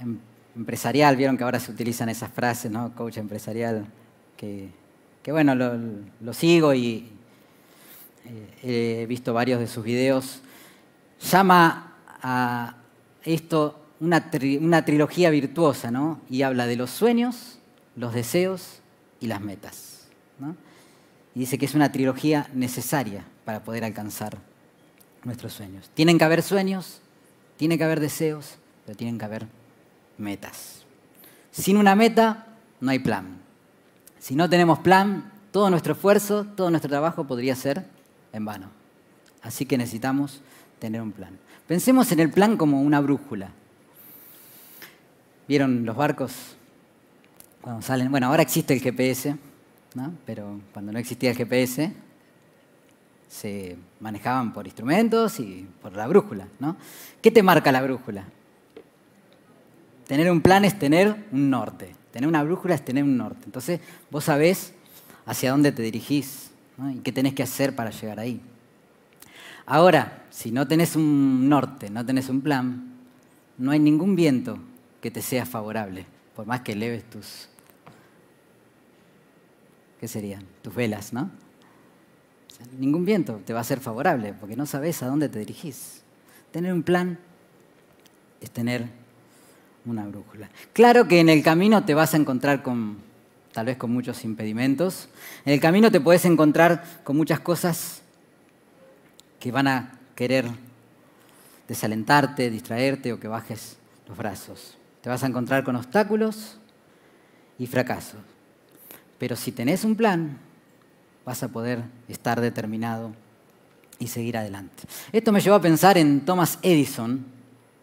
em, 0.00 0.18
empresarial, 0.56 1.14
vieron 1.14 1.36
que 1.36 1.44
ahora 1.44 1.60
se 1.60 1.70
utilizan 1.70 2.08
esas 2.08 2.32
frases, 2.32 2.72
¿no? 2.72 2.92
Coach 2.96 3.18
empresarial, 3.18 3.86
que, 4.36 4.72
bueno, 5.28 5.54
lo, 5.54 6.32
sigo 6.32 6.74
y 6.74 7.08
eh, 8.64 9.02
he 9.02 9.06
visto 9.06 9.32
varios 9.32 9.60
de 9.60 9.68
sus 9.68 9.84
videos 9.84 10.42
llama 11.30 11.94
a 12.22 12.76
esto 13.24 13.78
una, 14.00 14.30
trilogía 14.84 15.30
virtuosa, 15.30 15.90
¿no? 15.90 16.20
Y 16.28 16.42
habla 16.42 16.66
de 16.66 16.76
los 16.76 16.90
sueños, 16.90 17.58
los 17.96 18.12
deseos 18.12 18.80
y 19.20 19.28
las 19.28 19.40
metas. 19.40 20.08
Y 21.34 21.40
dice 21.40 21.56
que 21.56 21.66
es 21.66 21.74
una 21.74 21.92
trilogía 21.92 22.48
necesaria 22.52 23.24
para 23.44 23.62
poder 23.62 23.84
alcanzar 23.84 24.38
nuestros 25.24 25.52
sueños. 25.52 25.88
Tienen 25.94 26.18
que 26.18 26.24
haber 26.24 26.42
sueños, 26.42 27.00
tiene 27.56 27.78
que 27.78 27.84
haber 27.84 28.00
deseos, 28.00 28.56
pero 28.84 28.96
tienen 28.96 29.18
que 29.18 29.24
haber 29.24 29.46
metas. 30.18 30.84
Sin 31.52 31.76
una 31.76 31.94
meta 31.94 32.46
no 32.80 32.90
hay 32.90 32.98
plan. 32.98 33.38
Si 34.18 34.34
no 34.34 34.50
tenemos 34.50 34.80
plan, 34.80 35.30
todo 35.52 35.70
nuestro 35.70 35.92
esfuerzo, 35.92 36.44
todo 36.56 36.70
nuestro 36.70 36.88
trabajo 36.88 37.26
podría 37.26 37.54
ser 37.54 37.84
en 38.32 38.44
vano. 38.44 38.70
Así 39.42 39.66
que 39.66 39.78
necesitamos 39.78 40.40
tener 40.82 41.00
un 41.00 41.12
plan. 41.12 41.38
Pensemos 41.68 42.10
en 42.10 42.18
el 42.18 42.28
plan 42.28 42.56
como 42.56 42.82
una 42.82 43.00
brújula. 43.00 43.50
¿Vieron 45.46 45.86
los 45.86 45.94
barcos 45.94 46.56
cuando 47.60 47.82
salen? 47.82 48.10
Bueno, 48.10 48.26
ahora 48.26 48.42
existe 48.42 48.74
el 48.74 48.80
GPS, 48.80 49.36
¿no? 49.94 50.12
pero 50.26 50.60
cuando 50.72 50.90
no 50.90 50.98
existía 50.98 51.30
el 51.30 51.36
GPS, 51.36 51.92
se 53.28 53.76
manejaban 54.00 54.52
por 54.52 54.66
instrumentos 54.66 55.38
y 55.38 55.68
por 55.80 55.96
la 55.96 56.08
brújula. 56.08 56.48
¿no? 56.58 56.76
¿Qué 57.22 57.30
te 57.30 57.44
marca 57.44 57.70
la 57.70 57.80
brújula? 57.80 58.24
Tener 60.08 60.28
un 60.32 60.40
plan 60.40 60.64
es 60.64 60.76
tener 60.76 61.14
un 61.30 61.48
norte. 61.48 61.94
Tener 62.10 62.28
una 62.28 62.42
brújula 62.42 62.74
es 62.74 62.84
tener 62.84 63.04
un 63.04 63.16
norte. 63.16 63.42
Entonces 63.44 63.78
vos 64.10 64.24
sabés 64.24 64.74
hacia 65.26 65.52
dónde 65.52 65.70
te 65.70 65.82
dirigís 65.82 66.50
y 66.92 66.98
qué 66.98 67.12
tenés 67.12 67.34
que 67.34 67.44
hacer 67.44 67.76
para 67.76 67.90
llegar 67.90 68.18
ahí. 68.18 68.40
Ahora, 69.64 70.21
si 70.32 70.50
no 70.50 70.66
tenés 70.66 70.96
un 70.96 71.48
norte, 71.48 71.90
no 71.90 72.04
tenés 72.06 72.30
un 72.30 72.40
plan, 72.40 72.90
no 73.58 73.70
hay 73.70 73.78
ningún 73.78 74.16
viento 74.16 74.58
que 75.02 75.10
te 75.10 75.20
sea 75.20 75.44
favorable, 75.44 76.06
por 76.34 76.46
más 76.46 76.62
que 76.62 76.72
eleves 76.72 77.04
tus, 77.04 77.48
¿qué 80.00 80.08
serían? 80.08 80.44
Tus 80.62 80.74
velas, 80.74 81.12
¿no? 81.12 81.30
ningún 82.78 83.04
viento 83.04 83.40
te 83.44 83.52
va 83.52 83.60
a 83.60 83.64
ser 83.64 83.80
favorable, 83.80 84.34
porque 84.38 84.56
no 84.56 84.66
sabes 84.66 85.02
a 85.02 85.08
dónde 85.08 85.28
te 85.28 85.40
dirigís. 85.40 86.02
Tener 86.52 86.72
un 86.72 86.84
plan 86.84 87.18
es 88.40 88.52
tener 88.52 88.86
una 89.84 90.06
brújula. 90.06 90.48
Claro 90.72 91.08
que 91.08 91.18
en 91.18 91.28
el 91.28 91.42
camino 91.42 91.84
te 91.84 91.92
vas 91.92 92.14
a 92.14 92.18
encontrar 92.18 92.62
con, 92.62 92.98
tal 93.52 93.66
vez 93.66 93.76
con 93.78 93.90
muchos 93.90 94.24
impedimentos. 94.24 95.08
En 95.44 95.54
el 95.54 95.60
camino 95.60 95.90
te 95.90 96.00
puedes 96.00 96.24
encontrar 96.24 96.84
con 97.02 97.16
muchas 97.16 97.40
cosas 97.40 98.02
que 99.40 99.50
van 99.50 99.66
a 99.66 99.98
querer 100.22 100.46
desalentarte, 101.66 102.48
distraerte 102.48 103.12
o 103.12 103.18
que 103.18 103.26
bajes 103.26 103.76
los 104.06 104.16
brazos. 104.16 104.78
Te 105.00 105.08
vas 105.08 105.24
a 105.24 105.26
encontrar 105.26 105.64
con 105.64 105.74
obstáculos 105.74 106.58
y 107.58 107.66
fracasos. 107.66 108.20
Pero 109.18 109.34
si 109.34 109.50
tenés 109.50 109.82
un 109.82 109.96
plan, 109.96 110.38
vas 111.26 111.42
a 111.42 111.48
poder 111.48 111.82
estar 112.06 112.40
determinado 112.40 113.16
y 113.98 114.06
seguir 114.06 114.36
adelante. 114.36 114.84
Esto 115.10 115.32
me 115.32 115.40
llevó 115.40 115.56
a 115.56 115.60
pensar 115.60 115.98
en 115.98 116.24
Thomas 116.24 116.60
Edison. 116.62 117.26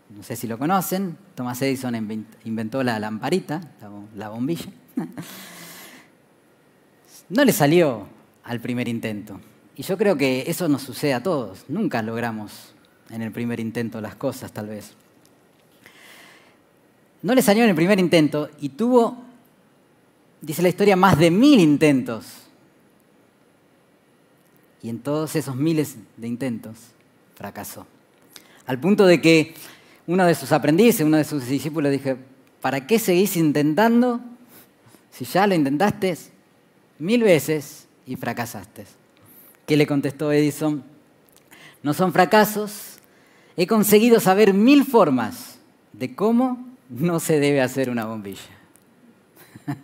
No 0.10 0.24
sé 0.24 0.38
si 0.38 0.48
lo 0.48 0.58
conocen. 0.58 1.18
Thomas 1.36 1.62
Edison 1.62 1.94
inventó 2.46 2.84
la 2.84 3.00
lamparita, 3.00 3.60
la 4.16 4.30
bombilla. 4.30 4.72
No 7.32 7.46
le 7.46 7.52
salió 7.52 8.08
al 8.44 8.60
primer 8.60 8.88
intento. 8.88 9.40
Y 9.80 9.84
yo 9.84 9.98
creo 9.98 10.18
que 10.18 10.44
eso 10.46 10.68
nos 10.68 10.82
sucede 10.82 11.14
a 11.14 11.24
todos. 11.24 11.64
Nunca 11.70 12.02
logramos 12.02 12.74
en 13.10 13.22
el 13.22 13.32
primer 13.32 13.62
intento 13.62 14.02
las 14.02 14.14
cosas, 14.14 14.52
tal 14.52 14.68
vez. 14.68 14.92
No 17.22 17.34
le 17.34 17.42
salió 17.42 17.64
en 17.64 17.70
el 17.70 17.78
primer 17.78 17.98
intento 17.98 18.50
y 18.60 18.68
tuvo, 18.68 19.24
dice 20.42 20.62
la 20.62 20.68
historia, 20.68 20.98
más 20.98 21.18
de 21.18 21.32
mil 21.32 21.62
intentos. 21.62 22.26
Y 24.84 24.90
en 24.90 25.00
todos 25.00 25.38
esos 25.38 25.56
miles 25.56 25.96
de 26.18 26.28
intentos 26.28 26.76
fracasó. 27.36 27.88
Al 28.66 28.82
punto 28.82 29.06
de 29.06 29.22
que 29.22 29.54
uno 30.08 30.26
de 30.26 30.36
sus 30.36 30.52
aprendices, 30.52 31.08
uno 31.08 31.16
de 31.16 31.24
sus 31.24 31.46
discípulos, 31.46 31.90
dije, 31.90 32.18
¿para 32.60 32.86
qué 32.86 33.00
seguís 33.00 33.38
intentando 33.38 34.20
si 35.10 35.24
ya 35.24 35.48
lo 35.48 35.56
intentaste 35.56 36.18
mil 36.98 37.24
veces 37.24 37.88
y 38.06 38.18
fracasaste? 38.18 39.00
¿Qué 39.70 39.78
le 39.78 39.86
contestó 39.86 40.32
Edison? 40.32 40.84
No 41.84 41.94
son 41.94 42.12
fracasos, 42.12 42.98
he 43.56 43.68
conseguido 43.68 44.20
saber 44.20 44.52
mil 44.52 44.84
formas 44.84 45.60
de 45.94 46.16
cómo 46.16 46.68
no 46.90 47.20
se 47.20 47.40
debe 47.40 47.62
hacer 47.62 47.92
una 47.92 48.06
bombilla. 48.06 48.50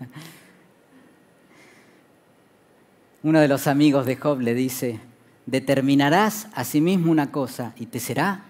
Uno 3.21 3.39
de 3.39 3.47
los 3.47 3.67
amigos 3.67 4.07
de 4.07 4.15
Job 4.15 4.41
le 4.41 4.55
dice, 4.55 4.99
determinarás 5.45 6.47
a 6.55 6.63
sí 6.63 6.81
mismo 6.81 7.11
una 7.11 7.31
cosa 7.31 7.75
y 7.77 7.85
te 7.85 7.99
será 7.99 8.43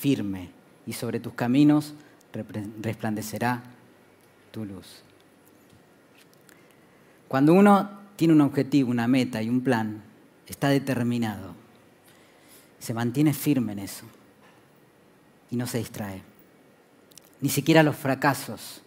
firme, 0.00 0.48
y 0.86 0.94
sobre 0.94 1.20
tus 1.20 1.34
caminos 1.34 1.92
resplandecerá 2.80 3.62
tu 4.52 4.64
luz. 4.64 5.02
Cuando 7.28 7.52
uno 7.52 7.90
tiene 8.16 8.32
un 8.32 8.40
objetivo, 8.40 8.90
una 8.90 9.06
meta 9.06 9.42
y 9.42 9.50
un 9.50 9.60
plan, 9.60 10.07
está 10.52 10.68
determinado, 10.68 11.54
se 12.78 12.94
mantiene 12.94 13.34
firme 13.34 13.72
en 13.72 13.80
eso 13.80 14.04
y 15.50 15.56
no 15.56 15.66
se 15.66 15.78
distrae. 15.78 16.22
Ni 17.40 17.48
siquiera 17.48 17.82
los 17.82 17.96
fracasos 17.96 18.82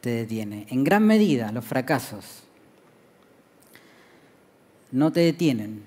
te 0.00 0.10
detienen. 0.10 0.66
En 0.68 0.84
gran 0.84 1.06
medida 1.06 1.50
los 1.52 1.64
fracasos 1.64 2.42
no 4.92 5.12
te 5.12 5.20
detienen 5.20 5.82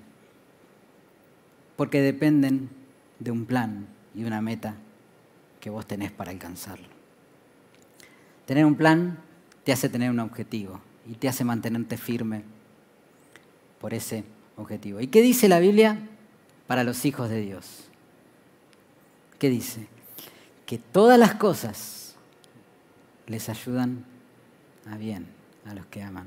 porque 1.76 2.02
dependen 2.02 2.68
de 3.20 3.30
un 3.30 3.46
plan 3.46 3.86
y 4.14 4.24
una 4.24 4.42
meta 4.42 4.74
que 5.60 5.70
vos 5.70 5.86
tenés 5.86 6.10
para 6.10 6.30
alcanzarlo. 6.30 6.88
Tener 8.46 8.64
un 8.64 8.74
plan 8.74 9.18
te 9.64 9.72
hace 9.72 9.88
tener 9.88 10.10
un 10.10 10.20
objetivo 10.20 10.80
y 11.06 11.14
te 11.14 11.28
hace 11.28 11.44
mantenerte 11.44 11.96
firme 11.96 12.42
por 13.80 13.94
ese 13.94 14.18
objetivo. 14.18 14.37
¿Y 15.00 15.06
qué 15.06 15.22
dice 15.22 15.48
la 15.48 15.60
Biblia 15.60 15.98
para 16.66 16.82
los 16.82 17.04
hijos 17.04 17.30
de 17.30 17.40
Dios? 17.40 17.84
¿Qué 19.38 19.48
dice? 19.48 19.86
Que 20.66 20.78
todas 20.78 21.18
las 21.18 21.34
cosas 21.34 22.16
les 23.26 23.48
ayudan 23.48 24.04
a 24.90 24.96
bien 24.96 25.26
a 25.64 25.74
los 25.74 25.86
que 25.86 26.02
aman 26.02 26.26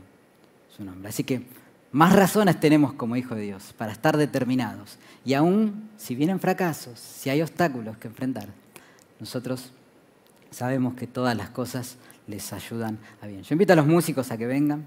su 0.75 0.85
nombre. 0.85 1.09
Así 1.09 1.23
que 1.25 1.43
más 1.91 2.15
razones 2.15 2.57
tenemos 2.59 2.93
como 2.93 3.17
hijos 3.17 3.37
de 3.37 3.43
Dios 3.43 3.73
para 3.77 3.91
estar 3.91 4.15
determinados. 4.15 4.97
Y 5.25 5.33
aún 5.33 5.89
si 5.97 6.15
vienen 6.15 6.39
fracasos, 6.39 6.99
si 6.99 7.29
hay 7.29 7.41
obstáculos 7.41 7.97
que 7.97 8.07
enfrentar, 8.07 8.47
nosotros 9.19 9.73
sabemos 10.51 10.93
que 10.95 11.05
todas 11.05 11.35
las 11.35 11.49
cosas 11.49 11.97
les 12.27 12.53
ayudan 12.53 12.97
a 13.21 13.27
bien. 13.27 13.43
Yo 13.43 13.53
invito 13.55 13.73
a 13.73 13.75
los 13.75 13.87
músicos 13.87 14.31
a 14.31 14.37
que 14.37 14.47
vengan. 14.47 14.85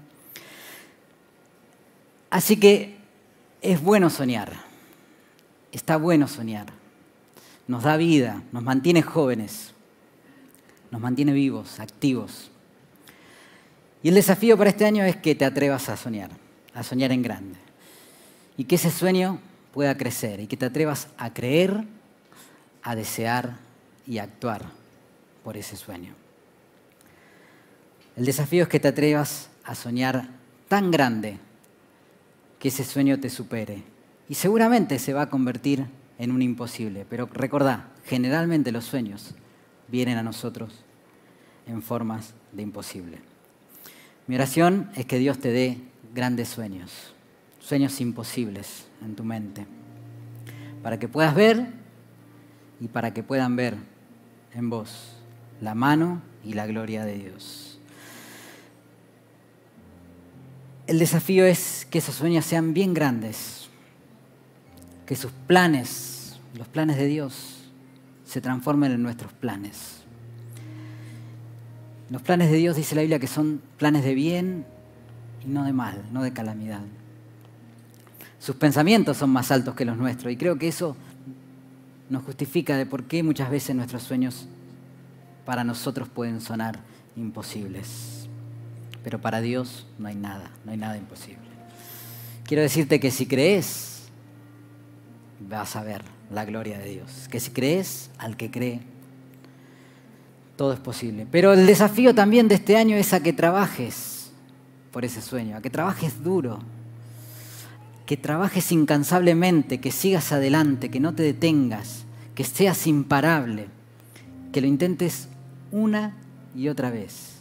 Así 2.31 2.57
que 2.57 3.04
es 3.61 3.81
bueno 3.81 4.09
soñar, 4.09 4.53
está 5.71 5.97
bueno 5.97 6.27
soñar. 6.27 6.67
Nos 7.67 7.83
da 7.83 7.97
vida, 7.97 8.43
nos 8.51 8.63
mantiene 8.63 9.01
jóvenes, 9.01 9.73
nos 10.91 11.01
mantiene 11.01 11.33
vivos, 11.33 11.79
activos. 11.79 12.51
Y 14.03 14.09
el 14.09 14.15
desafío 14.15 14.57
para 14.57 14.69
este 14.69 14.85
año 14.85 15.03
es 15.03 15.15
que 15.15 15.33
te 15.33 15.45
atrevas 15.45 15.89
a 15.89 15.97
soñar, 15.97 16.29
a 16.75 16.83
soñar 16.83 17.11
en 17.11 17.23
grande. 17.23 17.57
Y 18.55 18.65
que 18.65 18.75
ese 18.75 18.91
sueño 18.91 19.39
pueda 19.73 19.97
crecer 19.97 20.39
y 20.39 20.47
que 20.47 20.57
te 20.57 20.65
atrevas 20.65 21.07
a 21.17 21.33
creer, 21.33 21.83
a 22.83 22.95
desear 22.95 23.57
y 24.05 24.19
a 24.19 24.23
actuar 24.23 24.63
por 25.43 25.57
ese 25.57 25.75
sueño. 25.75 26.13
El 28.15 28.25
desafío 28.25 28.63
es 28.63 28.69
que 28.69 28.79
te 28.79 28.87
atrevas 28.87 29.49
a 29.63 29.75
soñar 29.75 30.27
tan 30.69 30.91
grande 30.91 31.39
que 32.65 32.69
ese 32.69 32.83
sueño 32.83 33.19
te 33.19 33.29
supere. 33.29 33.83
Y 34.27 34.33
seguramente 34.33 34.97
se 34.97 35.13
va 35.13 35.21
a 35.21 35.29
convertir 35.29 35.85
en 36.17 36.31
un 36.31 36.41
imposible. 36.41 37.05
Pero 37.07 37.29
recordá, 37.31 37.91
generalmente 38.05 38.71
los 38.71 38.85
sueños 38.85 39.35
vienen 39.87 40.17
a 40.17 40.23
nosotros 40.23 40.83
en 41.67 41.83
formas 41.83 42.33
de 42.53 42.63
imposible. 42.63 43.19
Mi 44.25 44.33
oración 44.33 44.89
es 44.95 45.05
que 45.05 45.19
Dios 45.19 45.37
te 45.37 45.51
dé 45.51 45.77
grandes 46.15 46.49
sueños, 46.49 47.13
sueños 47.59 48.01
imposibles 48.01 48.87
en 49.03 49.15
tu 49.15 49.23
mente, 49.23 49.67
para 50.81 50.97
que 50.97 51.07
puedas 51.07 51.35
ver 51.35 51.67
y 52.81 52.87
para 52.87 53.13
que 53.13 53.21
puedan 53.21 53.55
ver 53.55 53.75
en 54.55 54.71
vos 54.71 55.17
la 55.61 55.75
mano 55.75 56.19
y 56.43 56.53
la 56.53 56.65
gloria 56.65 57.05
de 57.05 57.13
Dios. 57.13 57.74
El 60.87 60.99
desafío 60.99 61.45
es 61.45 61.87
que 61.89 61.97
esos 61.97 62.13
sueños 62.13 62.45
sean 62.45 62.73
bien 62.73 62.93
grandes, 62.93 63.69
que 65.07 65.15
sus 65.15 65.31
planes, 65.47 66.37
los 66.55 66.67
planes 66.67 66.97
de 66.97 67.07
Dios, 67.07 67.71
se 68.23 68.39
transformen 68.39 68.91
en 68.91 69.01
nuestros 69.01 69.33
planes. 69.33 70.01
Los 72.11 72.21
planes 72.21 72.51
de 72.51 72.57
Dios 72.57 72.75
dice 72.75 72.93
la 72.93 73.01
Biblia 73.01 73.17
que 73.17 73.25
son 73.25 73.61
planes 73.77 74.03
de 74.03 74.13
bien 74.13 74.63
y 75.43 75.49
no 75.49 75.63
de 75.63 75.73
mal, 75.73 76.05
no 76.11 76.21
de 76.21 76.33
calamidad. 76.33 76.81
Sus 78.37 78.55
pensamientos 78.55 79.17
son 79.17 79.31
más 79.31 79.49
altos 79.49 79.73
que 79.73 79.85
los 79.85 79.97
nuestros 79.97 80.31
y 80.31 80.37
creo 80.37 80.59
que 80.59 80.67
eso 80.67 80.95
nos 82.11 82.23
justifica 82.23 82.77
de 82.77 82.85
por 82.85 83.05
qué 83.05 83.23
muchas 83.23 83.49
veces 83.49 83.75
nuestros 83.75 84.03
sueños 84.03 84.47
para 85.45 85.63
nosotros 85.63 86.09
pueden 86.09 86.41
sonar 86.41 86.79
imposibles 87.15 88.14
pero 89.05 89.21
para 89.21 89.39
Dios 89.39 89.85
no 89.99 90.07
hay 90.07 90.15
nada, 90.15 90.49
no 90.65 90.71
hay 90.71 90.79
nada 90.79 90.97
imposible. 90.97 91.45
Quiero 92.43 92.63
decirte 92.63 92.99
que 92.99 93.11
si 93.11 93.27
crees, 93.27 94.07
vas 95.47 95.75
a 95.75 95.83
ver 95.83 96.01
la 96.31 96.43
gloria 96.43 96.79
de 96.79 96.89
Dios. 96.89 97.27
Que 97.29 97.39
si 97.39 97.51
crees 97.51 98.09
al 98.17 98.35
que 98.35 98.49
cree, 98.49 98.81
todo 100.55 100.73
es 100.73 100.79
posible. 100.79 101.27
Pero 101.29 101.53
el 101.53 101.67
desafío 101.67 102.15
también 102.15 102.47
de 102.47 102.55
este 102.55 102.77
año 102.77 102.97
es 102.97 103.13
a 103.13 103.21
que 103.21 103.31
trabajes 103.31 104.31
por 104.91 105.05
ese 105.05 105.21
sueño, 105.21 105.55
a 105.55 105.61
que 105.61 105.69
trabajes 105.69 106.23
duro, 106.23 106.57
que 108.07 108.17
trabajes 108.17 108.71
incansablemente, 108.71 109.79
que 109.79 109.91
sigas 109.91 110.31
adelante, 110.31 110.89
que 110.89 110.99
no 110.99 111.13
te 111.13 111.21
detengas, 111.21 112.05
que 112.33 112.43
seas 112.43 112.87
imparable, 112.87 113.67
que 114.51 114.61
lo 114.61 114.67
intentes 114.67 115.27
una 115.71 116.15
y 116.55 116.69
otra 116.69 116.89
vez. 116.89 117.34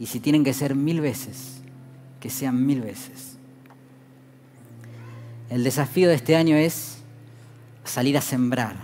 Y 0.00 0.06
si 0.06 0.18
tienen 0.18 0.42
que 0.42 0.54
ser 0.54 0.74
mil 0.74 1.00
veces, 1.00 1.60
que 2.18 2.30
sean 2.30 2.66
mil 2.66 2.80
veces. 2.80 3.36
El 5.50 5.62
desafío 5.62 6.08
de 6.08 6.14
este 6.14 6.36
año 6.36 6.56
es 6.56 6.98
salir 7.84 8.16
a 8.16 8.22
sembrar, 8.22 8.76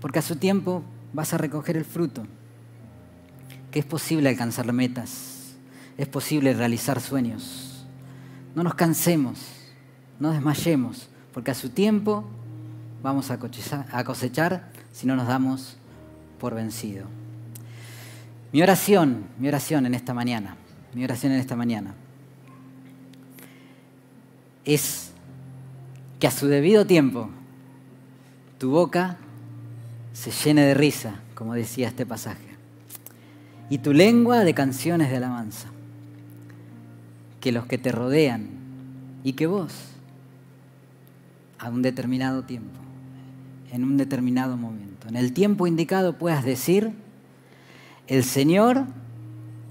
porque 0.00 0.20
a 0.20 0.22
su 0.22 0.36
tiempo 0.36 0.82
vas 1.12 1.34
a 1.34 1.38
recoger 1.38 1.76
el 1.76 1.84
fruto, 1.84 2.26
que 3.70 3.80
es 3.80 3.84
posible 3.84 4.30
alcanzar 4.30 4.72
metas, 4.72 5.56
es 5.98 6.08
posible 6.08 6.54
realizar 6.54 7.00
sueños. 7.00 7.86
No 8.54 8.62
nos 8.62 8.74
cansemos, 8.74 9.40
no 10.18 10.30
desmayemos, 10.30 11.08
porque 11.34 11.50
a 11.50 11.54
su 11.54 11.70
tiempo 11.70 12.24
vamos 13.02 13.30
a 13.30 13.38
cosechar 14.04 14.70
si 14.92 15.06
no 15.06 15.14
nos 15.14 15.26
damos 15.26 15.76
por 16.38 16.54
vencido. 16.54 17.17
Mi 18.52 18.62
oración, 18.62 19.26
mi 19.38 19.48
oración 19.48 19.84
en 19.86 19.94
esta 19.94 20.14
mañana, 20.14 20.56
mi 20.94 21.04
oración 21.04 21.32
en 21.32 21.40
esta 21.40 21.54
mañana 21.54 21.94
es 24.64 25.12
que 26.20 26.26
a 26.26 26.30
su 26.30 26.46
debido 26.46 26.86
tiempo 26.86 27.30
tu 28.58 28.70
boca 28.70 29.16
se 30.12 30.30
llene 30.30 30.62
de 30.62 30.74
risa, 30.74 31.20
como 31.34 31.54
decía 31.54 31.88
este 31.88 32.04
pasaje, 32.04 32.44
y 33.70 33.78
tu 33.78 33.92
lengua 33.92 34.44
de 34.44 34.54
canciones 34.54 35.10
de 35.10 35.16
alabanza. 35.16 35.68
Que 37.40 37.52
los 37.52 37.66
que 37.66 37.78
te 37.78 37.92
rodean 37.92 38.48
y 39.22 39.34
que 39.34 39.46
vos, 39.46 39.72
a 41.58 41.70
un 41.70 41.82
determinado 41.82 42.42
tiempo, 42.42 42.80
en 43.70 43.84
un 43.84 43.96
determinado 43.96 44.56
momento, 44.56 45.08
en 45.08 45.16
el 45.16 45.32
tiempo 45.32 45.66
indicado 45.66 46.18
puedas 46.18 46.44
decir, 46.44 46.92
el 48.08 48.24
Señor 48.24 48.84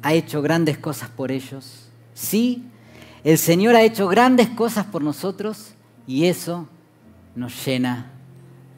ha 0.03 0.13
hecho 0.13 0.41
grandes 0.41 0.77
cosas 0.77 1.09
por 1.09 1.31
ellos. 1.31 1.89
Sí, 2.13 2.63
el 3.23 3.37
Señor 3.37 3.75
ha 3.75 3.81
hecho 3.81 4.07
grandes 4.07 4.47
cosas 4.49 4.85
por 4.85 5.01
nosotros 5.01 5.73
y 6.05 6.25
eso 6.25 6.69
nos 7.35 7.65
llena 7.65 8.11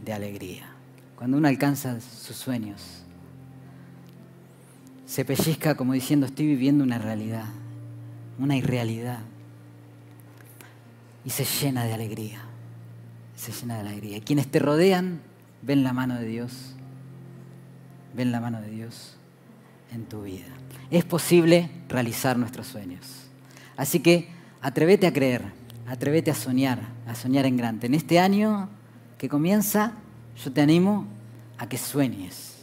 de 0.03 0.13
alegría. 0.13 0.69
Cuando 1.17 1.37
uno 1.37 1.49
alcanza 1.49 1.99
sus 1.99 2.37
sueños, 2.37 3.03
se 5.05 5.25
pellizca 5.25 5.75
como 5.75 5.93
diciendo, 5.93 6.25
estoy 6.25 6.47
viviendo 6.47 6.83
una 6.83 6.97
realidad, 6.97 7.45
una 8.37 8.55
irrealidad. 8.55 9.19
Y 11.25 11.31
se 11.31 11.43
llena 11.43 11.83
de 11.83 11.93
alegría, 11.93 12.39
se 13.35 13.51
llena 13.51 13.75
de 13.75 13.89
alegría. 13.89 14.17
Y 14.17 14.21
quienes 14.21 14.49
te 14.49 14.59
rodean 14.59 15.19
ven 15.61 15.83
la 15.83 15.91
mano 15.91 16.15
de 16.15 16.25
Dios, 16.25 16.75
ven 18.15 18.31
la 18.31 18.39
mano 18.39 18.61
de 18.61 18.69
Dios 18.69 19.19
en 19.91 20.05
tu 20.05 20.23
vida. 20.23 20.47
Es 20.91 21.05
posible 21.05 21.69
realizar 21.87 22.37
nuestros 22.37 22.67
sueños. 22.67 23.05
Así 23.77 23.99
que 23.99 24.29
atrévete 24.61 25.07
a 25.07 25.13
creer, 25.13 25.43
atrévete 25.87 26.31
a 26.31 26.35
soñar, 26.35 26.79
a 27.07 27.15
soñar 27.15 27.45
en 27.45 27.57
grande. 27.57 27.87
En 27.87 27.93
este 27.93 28.19
año 28.19 28.69
que 29.17 29.29
comienza, 29.29 29.93
yo 30.43 30.51
te 30.51 30.61
animo 30.61 31.05
a 31.57 31.67
que 31.67 31.77
sueñes 31.77 32.57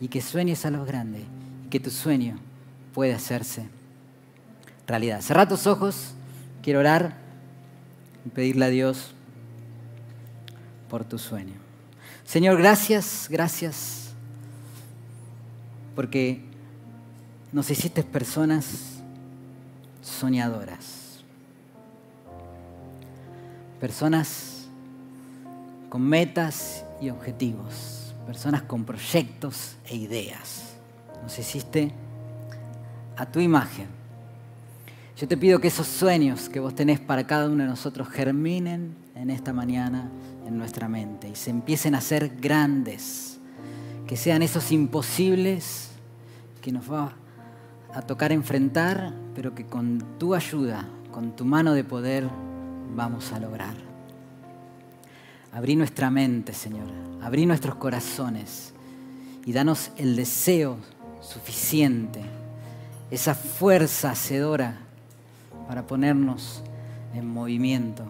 y 0.00 0.08
que 0.08 0.20
sueñes 0.20 0.64
a 0.64 0.70
los 0.70 0.86
grandes 0.86 1.22
y 1.64 1.68
que 1.68 1.80
tu 1.80 1.90
sueño 1.90 2.38
puede 2.92 3.14
hacerse 3.14 3.68
realidad. 4.86 5.20
Cerra 5.20 5.48
tus 5.48 5.66
ojos, 5.66 6.14
quiero 6.62 6.80
orar 6.80 7.16
y 8.24 8.28
pedirle 8.30 8.64
a 8.64 8.68
Dios 8.68 9.14
por 10.88 11.04
tu 11.04 11.18
sueño. 11.18 11.54
Señor, 12.24 12.58
gracias, 12.58 13.26
gracias, 13.30 14.12
porque 15.94 16.51
nos 17.52 17.70
hiciste 17.70 18.02
personas 18.02 19.02
soñadoras, 20.00 21.22
personas 23.78 24.68
con 25.90 26.02
metas 26.02 26.84
y 27.00 27.10
objetivos, 27.10 28.14
personas 28.26 28.62
con 28.62 28.84
proyectos 28.84 29.76
e 29.84 29.96
ideas. 29.96 30.76
Nos 31.22 31.38
hiciste 31.38 31.92
a 33.16 33.26
tu 33.26 33.38
imagen. 33.38 33.86
Yo 35.16 35.28
te 35.28 35.36
pido 35.36 35.60
que 35.60 35.68
esos 35.68 35.86
sueños 35.86 36.48
que 36.48 36.58
vos 36.58 36.74
tenés 36.74 36.98
para 36.98 37.26
cada 37.26 37.46
uno 37.48 37.64
de 37.64 37.68
nosotros 37.68 38.08
germinen 38.08 38.96
en 39.14 39.28
esta 39.28 39.52
mañana 39.52 40.10
en 40.46 40.56
nuestra 40.56 40.88
mente 40.88 41.28
y 41.28 41.34
se 41.34 41.50
empiecen 41.50 41.94
a 41.94 41.98
hacer 41.98 42.36
grandes, 42.40 43.38
que 44.06 44.16
sean 44.16 44.40
esos 44.42 44.72
imposibles 44.72 45.90
que 46.62 46.72
nos 46.72 46.90
va 46.90 47.12
a 47.94 48.02
tocar 48.02 48.32
enfrentar, 48.32 49.12
pero 49.34 49.54
que 49.54 49.66
con 49.66 50.18
tu 50.18 50.34
ayuda, 50.34 50.86
con 51.10 51.36
tu 51.36 51.44
mano 51.44 51.74
de 51.74 51.84
poder, 51.84 52.28
vamos 52.94 53.32
a 53.32 53.40
lograr. 53.40 53.74
Abrí 55.52 55.76
nuestra 55.76 56.10
mente, 56.10 56.54
Señor, 56.54 56.88
abrí 57.20 57.44
nuestros 57.44 57.74
corazones 57.74 58.72
y 59.44 59.52
danos 59.52 59.90
el 59.96 60.16
deseo 60.16 60.78
suficiente, 61.20 62.22
esa 63.10 63.34
fuerza 63.34 64.12
hacedora 64.12 64.78
para 65.68 65.86
ponernos 65.86 66.62
en 67.14 67.26
movimiento 67.26 68.04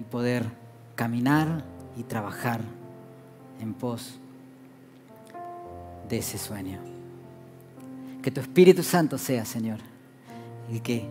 y 0.00 0.02
poder 0.02 0.44
caminar 0.96 1.64
y 1.96 2.02
trabajar 2.02 2.60
en 3.60 3.74
pos 3.74 4.18
de 6.08 6.18
ese 6.18 6.38
sueño. 6.38 6.97
Que 8.22 8.30
tu 8.30 8.40
Espíritu 8.40 8.82
Santo 8.82 9.18
sea, 9.18 9.44
Señor, 9.44 9.78
y 10.72 10.80
que 10.80 11.06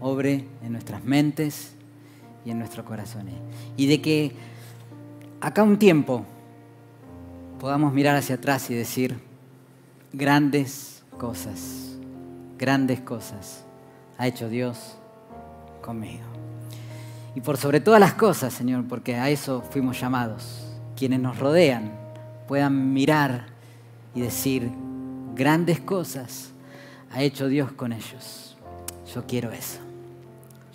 obre 0.00 0.44
en 0.62 0.72
nuestras 0.72 1.04
mentes 1.04 1.74
y 2.44 2.50
en 2.50 2.58
nuestros 2.58 2.84
corazones. 2.84 3.34
Y 3.76 3.86
de 3.86 4.02
que 4.02 4.32
acá 5.40 5.62
un 5.62 5.78
tiempo 5.78 6.24
podamos 7.58 7.92
mirar 7.92 8.16
hacia 8.16 8.34
atrás 8.34 8.68
y 8.70 8.74
decir, 8.74 9.18
grandes 10.12 11.02
cosas, 11.18 11.96
grandes 12.58 13.00
cosas 13.00 13.64
ha 14.18 14.26
hecho 14.26 14.48
Dios 14.48 14.96
conmigo. 15.80 16.24
Y 17.34 17.40
por 17.40 17.56
sobre 17.56 17.80
todas 17.80 18.00
las 18.00 18.14
cosas, 18.14 18.52
Señor, 18.52 18.84
porque 18.88 19.16
a 19.16 19.28
eso 19.28 19.62
fuimos 19.70 20.00
llamados, 20.00 20.76
quienes 20.96 21.20
nos 21.20 21.38
rodean 21.38 22.04
puedan 22.46 22.92
mirar 22.92 23.46
y 24.14 24.20
decir, 24.20 24.70
grandes 25.34 25.80
cosas 25.80 26.50
ha 27.10 27.22
hecho 27.22 27.48
Dios 27.48 27.72
con 27.72 27.92
ellos. 27.92 28.56
Yo 29.14 29.26
quiero 29.26 29.52
eso. 29.52 29.78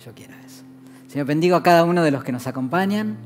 Yo 0.04 0.14
quiero 0.14 0.34
eso. 0.46 0.62
Señor, 1.08 1.26
bendigo 1.26 1.56
a 1.56 1.62
cada 1.62 1.84
uno 1.84 2.02
de 2.02 2.10
los 2.10 2.24
que 2.24 2.32
nos 2.32 2.46
acompañan. 2.46 3.16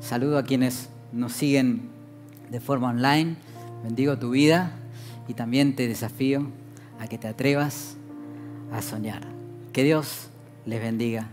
Saludo 0.00 0.38
a 0.38 0.44
quienes 0.44 0.88
nos 1.12 1.32
siguen 1.32 1.90
de 2.50 2.60
forma 2.60 2.88
online. 2.88 3.36
Bendigo 3.84 4.18
tu 4.18 4.30
vida 4.30 4.72
y 5.28 5.34
también 5.34 5.76
te 5.76 5.86
desafío 5.86 6.46
a 6.98 7.06
que 7.06 7.18
te 7.18 7.28
atrevas 7.28 7.96
a 8.72 8.82
soñar. 8.82 9.22
Que 9.72 9.84
Dios 9.84 10.30
les 10.64 10.80
bendiga 10.80 11.28